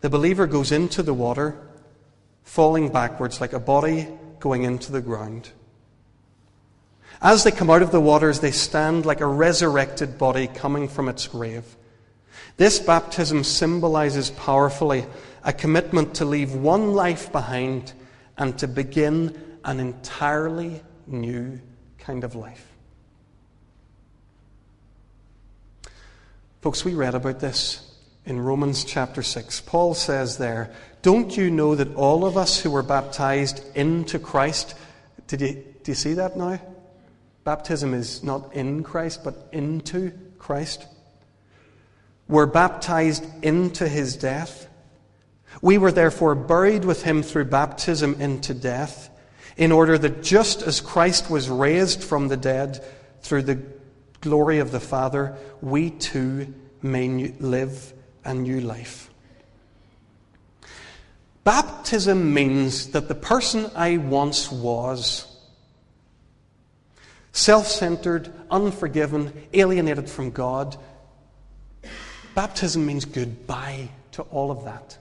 The 0.00 0.10
believer 0.10 0.48
goes 0.48 0.72
into 0.72 1.00
the 1.04 1.14
water 1.14 1.56
falling 2.42 2.88
backwards 2.88 3.40
like 3.40 3.52
a 3.52 3.60
body 3.60 4.08
going 4.40 4.64
into 4.64 4.90
the 4.90 5.00
ground. 5.00 5.50
As 7.20 7.44
they 7.44 7.52
come 7.52 7.70
out 7.70 7.82
of 7.82 7.92
the 7.92 8.00
waters, 8.00 8.40
they 8.40 8.50
stand 8.50 9.06
like 9.06 9.20
a 9.20 9.26
resurrected 9.26 10.18
body 10.18 10.48
coming 10.48 10.88
from 10.88 11.08
its 11.08 11.28
grave. 11.28 11.76
This 12.56 12.80
baptism 12.80 13.44
symbolizes 13.44 14.30
powerfully 14.30 15.06
a 15.44 15.52
commitment 15.52 16.14
to 16.16 16.24
leave 16.24 16.54
one 16.54 16.92
life 16.92 17.32
behind 17.32 17.92
and 18.36 18.58
to 18.58 18.68
begin 18.68 19.58
an 19.64 19.80
entirely 19.80 20.82
new 21.06 21.60
kind 21.98 22.24
of 22.24 22.34
life. 22.34 22.66
Folks, 26.60 26.84
we 26.84 26.94
read 26.94 27.14
about 27.14 27.40
this 27.40 27.92
in 28.24 28.38
Romans 28.38 28.84
chapter 28.84 29.22
6. 29.22 29.62
Paul 29.62 29.94
says 29.94 30.38
there, 30.38 30.72
Don't 31.02 31.36
you 31.36 31.50
know 31.50 31.74
that 31.74 31.94
all 31.96 32.24
of 32.24 32.36
us 32.36 32.60
who 32.60 32.70
were 32.70 32.84
baptized 32.84 33.64
into 33.76 34.18
Christ, 34.18 34.76
did 35.26 35.40
you, 35.40 35.64
do 35.82 35.90
you 35.90 35.94
see 35.94 36.14
that 36.14 36.36
now? 36.36 36.60
Baptism 37.44 37.94
is 37.94 38.22
not 38.22 38.54
in 38.54 38.84
Christ, 38.84 39.24
but 39.24 39.48
into 39.50 40.12
Christ. 40.38 40.86
Were 42.28 42.46
baptized 42.46 43.26
into 43.42 43.88
his 43.88 44.16
death. 44.16 44.68
We 45.60 45.78
were 45.78 45.92
therefore 45.92 46.34
buried 46.34 46.84
with 46.84 47.02
him 47.02 47.22
through 47.22 47.46
baptism 47.46 48.20
into 48.20 48.54
death, 48.54 49.10
in 49.56 49.70
order 49.70 49.98
that 49.98 50.22
just 50.22 50.62
as 50.62 50.80
Christ 50.80 51.28
was 51.30 51.50
raised 51.50 52.02
from 52.02 52.28
the 52.28 52.36
dead 52.36 52.82
through 53.20 53.42
the 53.42 53.60
glory 54.20 54.58
of 54.58 54.72
the 54.72 54.80
Father, 54.80 55.36
we 55.60 55.90
too 55.90 56.54
may 56.80 57.08
live 57.38 57.92
a 58.24 58.34
new 58.34 58.60
life. 58.60 59.10
Baptism 61.44 62.32
means 62.32 62.88
that 62.92 63.08
the 63.08 63.14
person 63.14 63.70
I 63.74 63.96
once 63.96 64.50
was, 64.50 65.26
self 67.32 67.66
centered, 67.66 68.32
unforgiven, 68.50 69.32
alienated 69.52 70.08
from 70.08 70.30
God, 70.30 70.76
baptism 72.34 72.86
means 72.86 73.04
goodbye 73.04 73.90
to 74.12 74.22
all 74.22 74.52
of 74.52 74.64
that. 74.64 74.98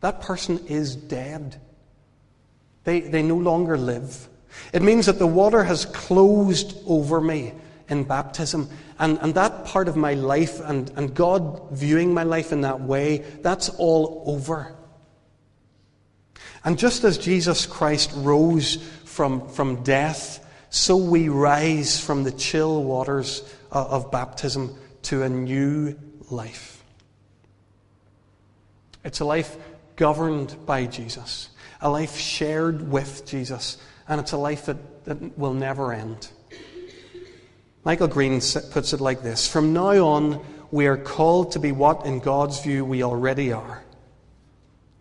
That 0.00 0.20
person 0.20 0.66
is 0.66 0.94
dead. 0.94 1.60
They, 2.84 3.00
they 3.00 3.22
no 3.22 3.36
longer 3.36 3.76
live. 3.76 4.28
It 4.72 4.82
means 4.82 5.06
that 5.06 5.18
the 5.18 5.26
water 5.26 5.64
has 5.64 5.84
closed 5.86 6.76
over 6.86 7.20
me 7.20 7.52
in 7.88 8.04
baptism. 8.04 8.68
And, 8.98 9.18
and 9.20 9.34
that 9.34 9.64
part 9.64 9.88
of 9.88 9.96
my 9.96 10.14
life 10.14 10.60
and, 10.60 10.90
and 10.96 11.14
God 11.14 11.70
viewing 11.72 12.14
my 12.14 12.22
life 12.22 12.52
in 12.52 12.62
that 12.62 12.80
way, 12.80 13.18
that's 13.42 13.68
all 13.70 14.24
over. 14.26 14.74
And 16.64 16.78
just 16.78 17.04
as 17.04 17.18
Jesus 17.18 17.66
Christ 17.66 18.10
rose 18.14 18.76
from, 19.04 19.48
from 19.48 19.82
death, 19.82 20.44
so 20.70 20.96
we 20.96 21.28
rise 21.28 22.00
from 22.00 22.24
the 22.24 22.32
chill 22.32 22.82
waters 22.84 23.42
of, 23.70 23.86
of 24.04 24.10
baptism 24.10 24.76
to 25.02 25.22
a 25.22 25.28
new 25.28 25.96
life. 26.30 26.82
It's 29.04 29.20
a 29.20 29.24
life 29.24 29.56
governed 29.98 30.56
by 30.64 30.86
Jesus, 30.86 31.50
a 31.82 31.90
life 31.90 32.16
shared 32.16 32.90
with 32.90 33.26
Jesus, 33.26 33.76
and 34.08 34.18
it's 34.18 34.32
a 34.32 34.38
life 34.38 34.64
that, 34.66 35.04
that 35.04 35.36
will 35.36 35.52
never 35.52 35.92
end. 35.92 36.30
Michael 37.84 38.08
Green 38.08 38.40
puts 38.70 38.92
it 38.92 39.00
like 39.00 39.22
this 39.22 39.46
From 39.46 39.74
now 39.74 40.06
on, 40.06 40.44
we 40.70 40.86
are 40.86 40.96
called 40.96 41.52
to 41.52 41.58
be 41.58 41.72
what, 41.72 42.06
in 42.06 42.20
God's 42.20 42.62
view, 42.62 42.84
we 42.84 43.02
already 43.02 43.52
are. 43.52 43.82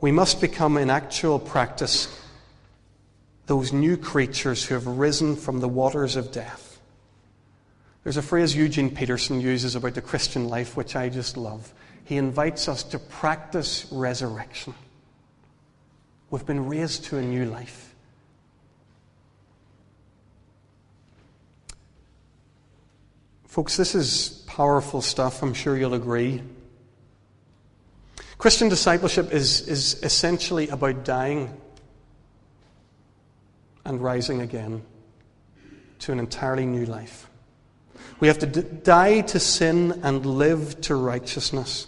We 0.02 0.12
must 0.12 0.42
become, 0.42 0.78
in 0.78 0.90
actual 0.90 1.40
practice, 1.40 2.08
those 3.46 3.72
new 3.72 3.98
creatures 3.98 4.66
who 4.66 4.74
have 4.74 4.88
risen 4.88 5.36
from 5.36 5.60
the 5.60 5.68
waters 5.68 6.16
of 6.16 6.32
death. 6.32 6.80
There's 8.04 8.18
a 8.18 8.22
phrase 8.22 8.56
Eugene 8.56 8.94
Peterson 8.94 9.42
uses 9.42 9.76
about 9.76 9.94
the 9.94 10.02
Christian 10.02 10.48
life, 10.48 10.78
which 10.78 10.96
I 10.96 11.10
just 11.10 11.38
love. 11.38 11.74
He 12.04 12.16
invites 12.16 12.68
us 12.68 12.84
to 12.84 13.00
practice 13.00 13.86
resurrection. 13.92 14.74
We've 16.30 16.46
been 16.46 16.68
raised 16.68 17.06
to 17.06 17.18
a 17.18 17.22
new 17.22 17.46
life. 17.46 17.96
Folks, 23.46 23.78
this 23.78 23.96
is 23.96 24.44
powerful 24.46 25.02
stuff. 25.02 25.42
I'm 25.42 25.54
sure 25.54 25.78
you'll 25.78 25.94
agree. 25.94 26.42
Christian 28.38 28.70
discipleship 28.70 29.34
is, 29.34 29.68
is 29.68 30.04
essentially 30.04 30.68
about 30.70 31.04
dying 31.04 31.60
and 33.84 34.02
rising 34.02 34.42
again 34.42 34.84
to 36.00 36.12
an 36.12 36.20
entirely 36.20 36.66
new 36.66 36.86
life. 36.86 37.30
We 38.20 38.28
have 38.28 38.38
to 38.40 38.46
d- 38.46 38.64
die 38.84 39.22
to 39.22 39.40
sin 39.40 40.02
and 40.04 40.26
live 40.26 40.82
to 40.82 40.96
righteousness. 40.96 41.88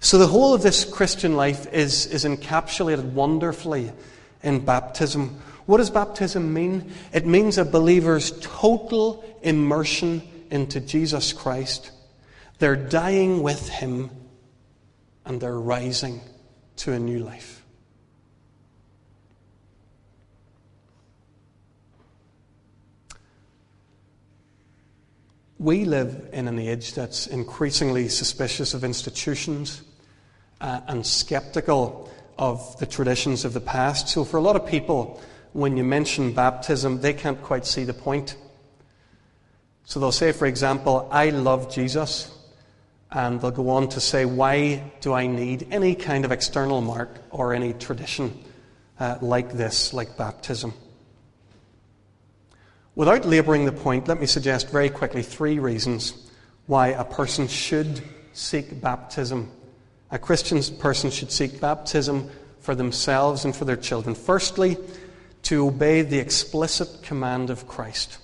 So 0.00 0.18
the 0.18 0.26
whole 0.26 0.54
of 0.54 0.62
this 0.62 0.84
Christian 0.84 1.36
life 1.36 1.72
is, 1.72 2.06
is 2.06 2.24
encapsulated 2.24 3.12
wonderfully 3.12 3.92
in 4.42 4.64
baptism. 4.64 5.40
What 5.66 5.78
does 5.78 5.90
baptism 5.90 6.52
mean? 6.52 6.92
It 7.12 7.26
means 7.26 7.58
a 7.58 7.64
believer's 7.64 8.32
total 8.40 9.24
immersion 9.42 10.22
into 10.50 10.80
Jesus 10.80 11.32
Christ, 11.32 11.90
they're 12.58 12.76
dying 12.76 13.42
with 13.42 13.68
Him 13.68 14.10
and 15.24 15.40
they're 15.40 15.58
rising 15.58 16.20
to 16.76 16.92
a 16.92 16.98
new 16.98 17.18
life. 17.18 17.64
We 25.58 25.84
live 25.84 26.28
in 26.32 26.48
an 26.48 26.58
age 26.58 26.94
that's 26.94 27.26
increasingly 27.26 28.08
suspicious 28.08 28.74
of 28.74 28.84
institutions 28.84 29.82
uh, 30.60 30.80
and 30.88 31.06
skeptical 31.06 32.10
of 32.38 32.78
the 32.78 32.86
traditions 32.86 33.44
of 33.44 33.52
the 33.52 33.60
past. 33.60 34.08
So, 34.08 34.24
for 34.24 34.36
a 34.36 34.40
lot 34.40 34.56
of 34.56 34.66
people, 34.66 35.20
when 35.52 35.76
you 35.76 35.84
mention 35.84 36.32
baptism, 36.32 37.00
they 37.00 37.14
can't 37.14 37.40
quite 37.42 37.64
see 37.64 37.84
the 37.84 37.94
point. 37.94 38.36
So 39.86 40.00
they'll 40.00 40.12
say, 40.12 40.32
for 40.32 40.46
example, 40.46 41.08
I 41.10 41.30
love 41.30 41.72
Jesus. 41.72 42.30
And 43.10 43.40
they'll 43.40 43.52
go 43.52 43.70
on 43.70 43.88
to 43.90 44.00
say, 44.00 44.24
why 44.24 44.92
do 45.00 45.12
I 45.14 45.28
need 45.28 45.68
any 45.70 45.94
kind 45.94 46.24
of 46.24 46.32
external 46.32 46.80
mark 46.80 47.08
or 47.30 47.54
any 47.54 47.72
tradition 47.72 48.36
uh, 48.98 49.16
like 49.20 49.52
this, 49.52 49.94
like 49.94 50.16
baptism? 50.16 50.74
Without 52.96 53.24
labouring 53.24 53.64
the 53.64 53.72
point, 53.72 54.08
let 54.08 54.20
me 54.20 54.26
suggest 54.26 54.70
very 54.70 54.90
quickly 54.90 55.22
three 55.22 55.58
reasons 55.60 56.30
why 56.66 56.88
a 56.88 57.04
person 57.04 57.46
should 57.46 58.02
seek 58.32 58.80
baptism. 58.80 59.50
A 60.10 60.18
Christian 60.18 60.62
person 60.78 61.10
should 61.10 61.32
seek 61.32 61.60
baptism 61.60 62.30
for 62.60 62.74
themselves 62.74 63.44
and 63.44 63.54
for 63.54 63.64
their 63.64 63.76
children. 63.76 64.14
Firstly, 64.14 64.76
to 65.42 65.66
obey 65.66 66.02
the 66.02 66.18
explicit 66.18 67.02
command 67.02 67.50
of 67.50 67.68
Christ. 67.68 68.18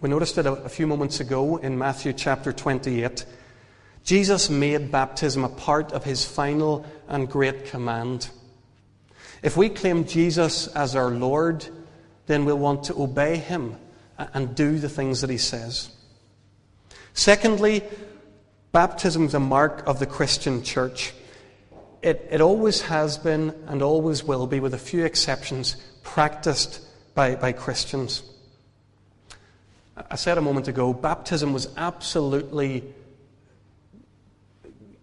We 0.00 0.08
noticed 0.08 0.38
it 0.38 0.46
a 0.46 0.68
few 0.68 0.86
moments 0.86 1.18
ago 1.18 1.56
in 1.56 1.76
Matthew 1.76 2.12
chapter 2.12 2.52
28. 2.52 3.24
Jesus 4.04 4.48
made 4.48 4.92
baptism 4.92 5.42
a 5.42 5.48
part 5.48 5.92
of 5.92 6.04
his 6.04 6.24
final 6.24 6.86
and 7.08 7.28
great 7.28 7.66
command. 7.66 8.30
If 9.42 9.56
we 9.56 9.68
claim 9.68 10.04
Jesus 10.04 10.68
as 10.68 10.94
our 10.94 11.10
Lord, 11.10 11.66
then 12.26 12.44
we'll 12.44 12.58
want 12.58 12.84
to 12.84 13.02
obey 13.02 13.36
him 13.38 13.76
and 14.16 14.54
do 14.54 14.78
the 14.78 14.88
things 14.88 15.20
that 15.20 15.30
he 15.30 15.38
says. 15.38 15.90
Secondly, 17.12 17.82
baptism 18.72 19.24
is 19.26 19.34
a 19.34 19.40
mark 19.40 19.86
of 19.86 19.98
the 19.98 20.06
Christian 20.06 20.62
church. 20.62 21.12
It, 22.02 22.28
it 22.30 22.40
always 22.40 22.82
has 22.82 23.18
been 23.18 23.54
and 23.66 23.82
always 23.82 24.22
will 24.22 24.46
be, 24.46 24.60
with 24.60 24.74
a 24.74 24.78
few 24.78 25.04
exceptions, 25.04 25.76
practiced 26.02 26.80
by, 27.14 27.34
by 27.34 27.52
Christians. 27.52 28.22
I 30.10 30.14
said 30.14 30.38
a 30.38 30.40
moment 30.40 30.68
ago, 30.68 30.92
baptism 30.92 31.52
was 31.52 31.68
absolutely, 31.76 32.84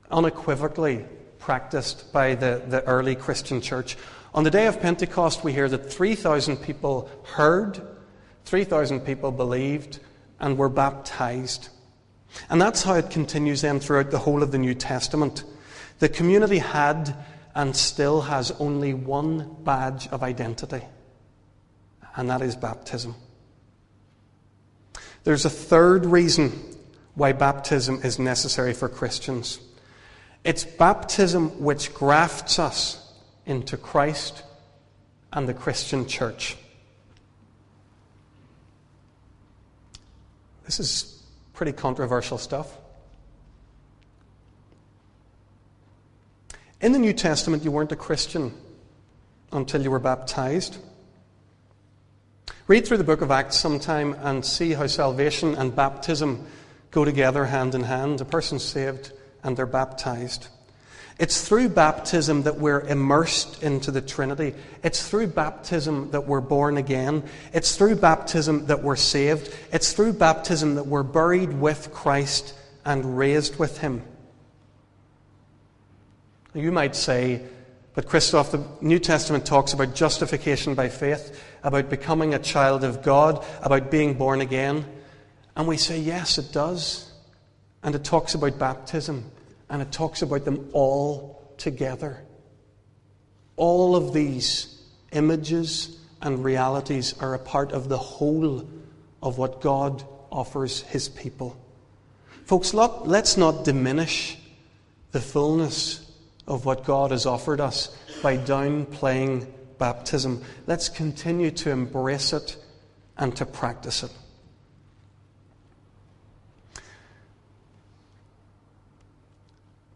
unequivocally 0.10 1.06
practiced 1.38 2.14
by 2.14 2.36
the, 2.36 2.62
the 2.66 2.84
early 2.86 3.16
Christian 3.16 3.60
church. 3.60 3.98
On 4.34 4.44
the 4.44 4.52
day 4.52 4.68
of 4.68 4.82
Pentecost, 4.82 5.44
we 5.44 5.54
hear 5.54 5.68
that 5.68 5.92
3,000 5.92 6.58
people 6.58 7.10
heard, 7.24 7.82
3,000 8.46 9.02
people 9.02 9.32
believed, 9.32 10.00
and 10.40 10.58
were 10.58 10.70
baptized. 10.70 11.70
And 12.50 12.62
that's 12.62 12.84
how 12.84 12.96
it 12.96 13.10
continues 13.10 13.62
then 13.62 13.80
throughout 13.80 14.12
the 14.12 14.20
whole 14.20 14.44
of 14.44 14.52
the 14.52 14.58
New 14.58 14.74
Testament. 14.74 15.44
The 16.00 16.10
community 16.10 16.60
had 16.60 17.16
and 17.56 17.76
still 17.76 18.22
has 18.22 18.52
only 18.60 18.94
one 18.94 19.56
badge 19.64 20.08
of 20.10 20.24
identity, 20.24 20.82
and 22.16 22.30
that 22.30 22.42
is 22.42 22.56
baptism. 22.56 23.16
There's 25.24 25.46
a 25.46 25.50
third 25.50 26.06
reason 26.06 26.52
why 27.16 27.32
baptism 27.32 28.02
is 28.04 28.20
necessary 28.20 28.74
for 28.74 28.90
Christians. 28.90 29.60
It's 30.44 30.66
baptism 30.66 31.62
which 31.64 31.94
grafts 31.94 32.60
us 32.60 33.14
into 33.46 33.78
Christ 33.78 34.44
and 35.32 35.48
the 35.48 35.54
Christian 35.54 36.06
church. 36.08 36.58
This 40.66 40.80
is 40.80 41.15
Pretty 41.56 41.72
controversial 41.72 42.38
stuff. 42.38 42.78
In 46.82 46.92
the 46.92 47.00
New 47.00 47.14
Testament, 47.14 47.64
you 47.64 47.72
weren't 47.72 47.94
a 47.94 47.96
Christian 47.96 48.54
until 49.52 49.82
you 49.82 49.90
were 49.90 50.00
baptized. 50.00 50.78
Read 52.68 52.86
through 52.86 52.98
the 52.98 53.04
book 53.04 53.22
of 53.22 53.32
Acts 53.32 53.56
sometime 53.56 54.14
and 54.20 54.46
see 54.46 54.74
how 54.74 54.88
salvation 54.88 55.56
and 55.56 55.76
baptism 55.76 56.46
go 56.92 57.06
together 57.06 57.46
hand 57.46 57.74
in 57.74 57.84
hand. 57.84 58.20
A 58.22 58.26
person's 58.26 58.64
saved 58.64 59.14
and 59.44 59.56
they're 59.56 59.66
baptized. 59.66 60.48
It's 61.18 61.48
through 61.48 61.70
baptism 61.70 62.44
that 62.44 62.58
we're 62.58 62.82
immersed 62.82 63.64
into 63.64 63.90
the 63.90 64.02
Trinity. 64.02 64.54
It's 64.84 65.08
through 65.08 65.28
baptism 65.28 66.12
that 66.12 66.28
we're 66.28 66.42
born 66.42 66.76
again. 66.76 67.24
It's 67.54 67.78
through 67.78 67.96
baptism 67.98 68.66
that 68.66 68.84
we're 68.84 68.98
saved. 68.98 69.54
It's 69.72 69.94
through 69.94 70.14
baptism 70.14 70.76
that 70.76 70.88
we're 70.88 71.04
buried 71.04 71.54
with 71.54 71.94
Christ 71.94 72.54
and 72.84 73.18
raised 73.18 73.58
with 73.58 73.78
Him. 73.78 74.02
You 76.54 76.74
might 76.74 76.98
say, 76.98 77.44
but 77.94 78.08
Christoph, 78.08 78.52
the 78.52 78.66
New 78.82 79.00
Testament 79.00 79.46
talks 79.46 79.72
about 79.72 79.96
justification 79.96 80.76
by 80.76 80.90
faith, 80.90 81.42
about 81.64 81.90
becoming 81.90 82.34
a 82.34 82.40
child 82.40 82.84
of 82.84 83.02
God, 83.02 83.46
about 83.62 83.90
being 83.90 84.16
born 84.16 84.42
again. 84.42 84.86
And 85.56 85.66
we 85.66 85.78
say, 85.78 85.98
yes, 85.98 86.38
it 86.38 86.52
does. 86.52 87.10
And 87.84 87.96
it 87.96 88.04
talks 88.04 88.36
about 88.36 88.60
baptism 88.60 89.32
and 89.76 89.82
it 89.82 89.92
talks 89.92 90.22
about 90.22 90.46
them 90.46 90.70
all 90.72 91.54
together. 91.58 92.24
All 93.58 93.98
of 93.98 94.14
these 94.14 94.82
images 95.12 96.00
and 96.22 96.46
realities 96.46 97.14
are 97.20 97.34
a 97.34 97.40
part 97.40 97.74
of 97.74 97.90
the 97.90 97.98
whole 97.98 98.70
of 99.22 99.38
what 99.38 99.60
God 99.60 100.02
offers 100.32 100.84
His 100.84 101.10
people. 101.10 101.58
Folks, 102.46 102.74
let's 102.74 103.36
not 103.36 103.66
diminish 103.66 104.38
the 105.12 105.20
fullness 105.20 106.10
of 106.48 106.64
what 106.64 106.86
God 106.86 107.12
has 107.12 107.26
offered 107.26 107.60
us 107.60 107.94
by 108.24 108.38
downplaying 108.38 109.46
baptism. 109.78 110.42
Let's 110.68 110.88
continue 110.88 111.52
to 111.52 111.70
embrace 111.72 112.32
it 112.32 112.56
and 113.18 113.36
to 113.36 113.46
practice 113.46 114.04
it. 114.04 114.12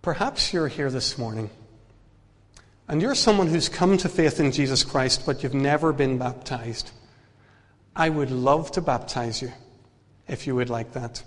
Perhaps 0.09 0.53
you're 0.53 0.67
here 0.67 0.89
this 0.89 1.19
morning 1.19 1.51
and 2.87 2.99
you're 2.99 3.13
someone 3.13 3.45
who's 3.45 3.69
come 3.69 3.95
to 3.97 4.09
faith 4.09 4.39
in 4.39 4.51
Jesus 4.51 4.83
Christ, 4.83 5.23
but 5.23 5.43
you've 5.43 5.53
never 5.53 5.93
been 5.93 6.17
baptized. 6.17 6.89
I 7.95 8.09
would 8.09 8.31
love 8.31 8.71
to 8.71 8.81
baptize 8.81 9.39
you 9.39 9.51
if 10.27 10.47
you 10.47 10.55
would 10.55 10.71
like 10.71 10.93
that. 10.93 11.21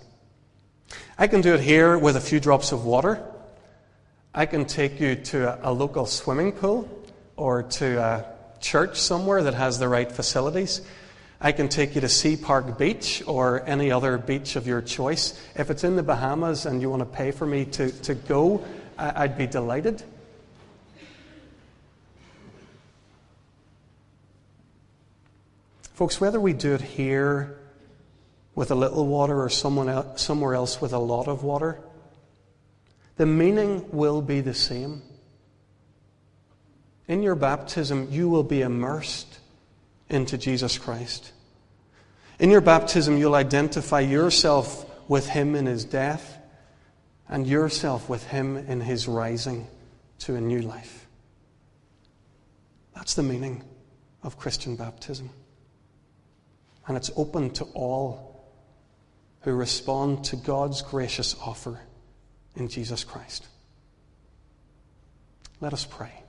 I 1.17 1.27
can 1.27 1.39
do 1.39 1.53
it 1.53 1.61
here 1.61 1.97
with 1.97 2.17
a 2.17 2.19
few 2.19 2.41
drops 2.41 2.73
of 2.73 2.83
water. 2.83 3.23
I 4.35 4.45
can 4.45 4.65
take 4.65 4.99
you 4.99 5.15
to 5.15 5.65
a, 5.65 5.71
local 5.71 6.05
swimming 6.05 6.51
pool 6.51 6.89
or 7.37 7.63
to 7.63 8.01
a 8.01 8.25
church 8.59 8.99
somewhere 8.99 9.43
that 9.43 9.53
has 9.53 9.79
the 9.79 9.87
right 9.87 10.11
facilities. 10.11 10.81
I 11.45 11.51
can 11.51 11.67
take 11.67 11.93
you 11.93 11.99
to 11.99 12.07
Sea 12.07 12.37
Park 12.37 12.77
Beach 12.77 13.21
or 13.27 13.67
any 13.67 13.91
other 13.91 14.17
beach 14.17 14.55
of 14.55 14.65
your 14.65 14.81
choice. 14.81 15.37
If 15.57 15.69
it's 15.69 15.83
in 15.83 15.97
the 15.97 16.01
Bahamas 16.01 16.65
and 16.65 16.81
you 16.81 16.89
want 16.89 17.01
to 17.01 17.05
pay 17.05 17.31
for 17.31 17.45
me 17.45 17.65
to, 17.65 17.91
to 18.03 18.15
go, 18.15 18.63
I'd 18.97 19.37
be 19.37 19.45
delighted. 19.45 20.01
Folks, 25.93 26.21
whether 26.21 26.39
we 26.39 26.53
do 26.53 26.75
it 26.75 26.81
here 26.81 27.59
with 28.55 28.71
a 28.71 28.75
little 28.75 29.05
water 29.05 29.41
or 29.41 29.49
someone 29.49 29.89
else, 29.89 30.21
somewhere 30.21 30.55
else 30.55 30.79
with 30.79 30.93
a 30.93 30.97
lot 30.97 31.27
of 31.27 31.43
water, 31.43 31.77
the 33.17 33.25
meaning 33.25 33.85
will 33.91 34.21
be 34.21 34.39
the 34.39 34.53
same. 34.53 35.01
In 37.09 37.21
your 37.21 37.35
baptism, 37.35 38.07
you 38.09 38.29
will 38.29 38.43
be 38.43 38.61
immersed 38.61 39.39
into 40.09 40.37
Jesus 40.37 40.77
Christ. 40.77 41.31
In 42.39 42.49
your 42.49 42.61
baptism, 42.61 43.17
you'll 43.17 43.35
identify 43.35 43.99
yourself 43.99 44.85
with 45.09 45.27
Him 45.27 45.55
in 45.55 45.65
His 45.65 45.85
death 45.85 46.37
and 47.29 47.47
yourself 47.47 48.09
with 48.09 48.25
Him 48.27 48.57
in 48.57 48.81
His 48.81 49.07
rising 49.07 49.67
to 50.19 50.35
a 50.35 50.41
new 50.41 50.61
life. 50.61 51.07
That's 52.95 53.15
the 53.15 53.23
meaning 53.23 53.63
of 54.21 54.37
Christian 54.37 54.75
baptism. 54.75 55.29
And 56.87 56.97
it's 56.97 57.11
open 57.15 57.51
to 57.51 57.65
all 57.73 58.45
who 59.41 59.53
respond 59.53 60.25
to 60.25 60.35
God's 60.35 60.81
gracious 60.81 61.35
offer 61.41 61.79
in 62.55 62.67
Jesus 62.67 63.03
Christ. 63.03 63.47
Let 65.59 65.73
us 65.73 65.85
pray. 65.85 66.22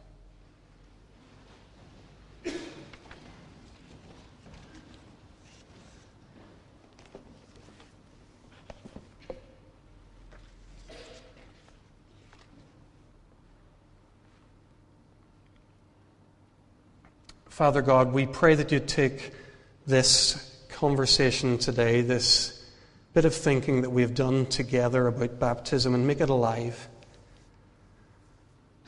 Father 17.54 17.82
God, 17.82 18.12
we 18.12 18.26
pray 18.26 18.56
that 18.56 18.72
you 18.72 18.80
take 18.80 19.30
this 19.86 20.58
conversation 20.70 21.56
today, 21.56 22.00
this 22.00 22.66
bit 23.12 23.24
of 23.24 23.32
thinking 23.32 23.82
that 23.82 23.90
we've 23.90 24.12
done 24.12 24.46
together 24.46 25.06
about 25.06 25.38
baptism, 25.38 25.94
and 25.94 26.04
make 26.04 26.20
it 26.20 26.30
alive. 26.30 26.88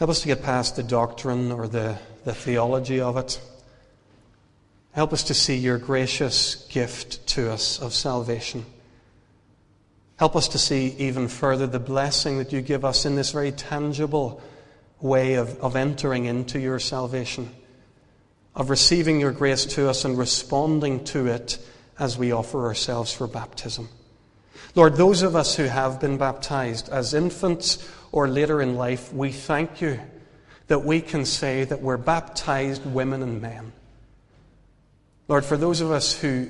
Help 0.01 0.11
us 0.11 0.23
to 0.23 0.27
get 0.27 0.43
past 0.43 0.75
the 0.75 0.83
doctrine 0.83 1.53
or 1.53 1.69
the, 1.69 1.97
the 2.25 2.35
theology 2.35 3.01
of 3.01 3.17
it. 3.17 3.41
Help 4.91 5.13
us 5.13 5.23
to 5.23 5.33
see 5.33 5.55
your 5.55 5.79
gracious 5.79 6.67
gift 6.69 7.25
to 7.29 7.53
us 7.53 7.81
of 7.81 7.95
salvation. 7.95 8.67
Help 10.17 10.35
us 10.35 10.49
to 10.49 10.59
see 10.59 10.89
even 10.99 11.29
further 11.29 11.69
the 11.69 11.79
blessing 11.79 12.39
that 12.39 12.53
you 12.53 12.63
give 12.63 12.85
us 12.85 13.07
in 13.07 13.15
this 13.15 13.31
very 13.31 13.53
tangible 13.53 14.43
way 15.01 15.35
of, 15.35 15.57
of 15.61 15.77
entering 15.77 16.25
into 16.25 16.59
your 16.59 16.81
salvation 16.81 17.49
of 18.57 18.71
receiving 18.71 19.21
your 19.21 19.33
grace 19.33 19.67
to 19.67 19.89
us 19.89 20.05
and 20.07 20.17
responding 20.17 21.05
to 21.05 21.27
it 21.27 21.59
as 21.99 22.17
we 22.17 22.33
offer 22.33 22.65
ourselves 22.65 23.13
for 23.13 23.27
baptism. 23.27 23.89
Lord, 24.75 24.97
those 24.97 25.23
of 25.23 25.37
us 25.37 25.55
who 25.57 25.65
have 25.65 26.01
been 26.01 26.17
baptized 26.17 26.89
as 26.89 27.15
infants 27.15 27.87
or 28.13 28.29
later 28.29 28.61
in 28.63 28.77
life, 28.77 29.13
we 29.13 29.31
thank 29.31 29.81
you 29.81 30.01
that 30.69 30.85
we 30.85 31.01
can 31.01 31.25
say 31.25 31.65
that 31.65 31.83
we're 31.83 31.97
baptized 31.99 32.85
women 32.85 33.23
and 33.23 33.41
men. 33.41 33.73
Lord, 35.29 35.45
for 35.45 35.57
those 35.57 35.81
of 35.81 35.91
us 35.91 36.19
who, 36.19 36.49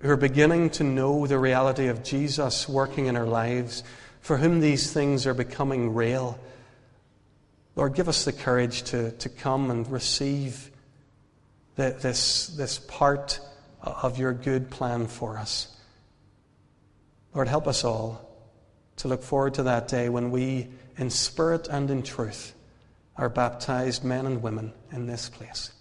who 0.00 0.10
are 0.10 0.16
beginning 0.16 0.70
to 0.70 0.84
know 0.84 1.26
the 1.26 1.38
reality 1.38 1.88
of 1.88 2.04
Jesus 2.04 2.68
working 2.68 3.06
in 3.06 3.16
our 3.16 3.26
lives, 3.26 3.82
for 4.20 4.36
whom 4.36 4.60
these 4.60 4.92
things 4.92 5.26
are 5.26 5.34
becoming 5.34 5.94
real, 5.94 6.38
Lord, 7.76 7.94
give 7.94 8.08
us 8.08 8.24
the 8.24 8.32
courage 8.32 8.82
to, 8.84 9.12
to 9.12 9.28
come 9.28 9.70
and 9.70 9.90
receive 9.90 10.70
this, 11.76 12.48
this 12.48 12.78
part 12.78 13.40
of 13.82 14.18
your 14.18 14.32
good 14.32 14.70
plan 14.70 15.06
for 15.06 15.38
us. 15.38 15.68
Lord, 17.34 17.48
help 17.48 17.68
us 17.68 17.84
all 17.84 18.26
to 18.96 19.08
look 19.08 19.22
forward 19.22 19.54
to 19.54 19.64
that 19.64 19.88
day 19.88 20.08
when 20.08 20.30
we, 20.30 20.68
in 20.96 21.10
spirit 21.10 21.68
and 21.68 21.90
in 21.90 22.02
truth, 22.02 22.54
are 23.16 23.28
baptized 23.28 24.04
men 24.04 24.26
and 24.26 24.42
women 24.42 24.72
in 24.90 25.06
this 25.06 25.28
place. 25.28 25.72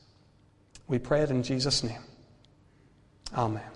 We 0.88 1.00
pray 1.00 1.22
it 1.22 1.32
in 1.32 1.44
Jesus' 1.44 1.84
name. 1.84 2.02
Amen. 3.34 3.75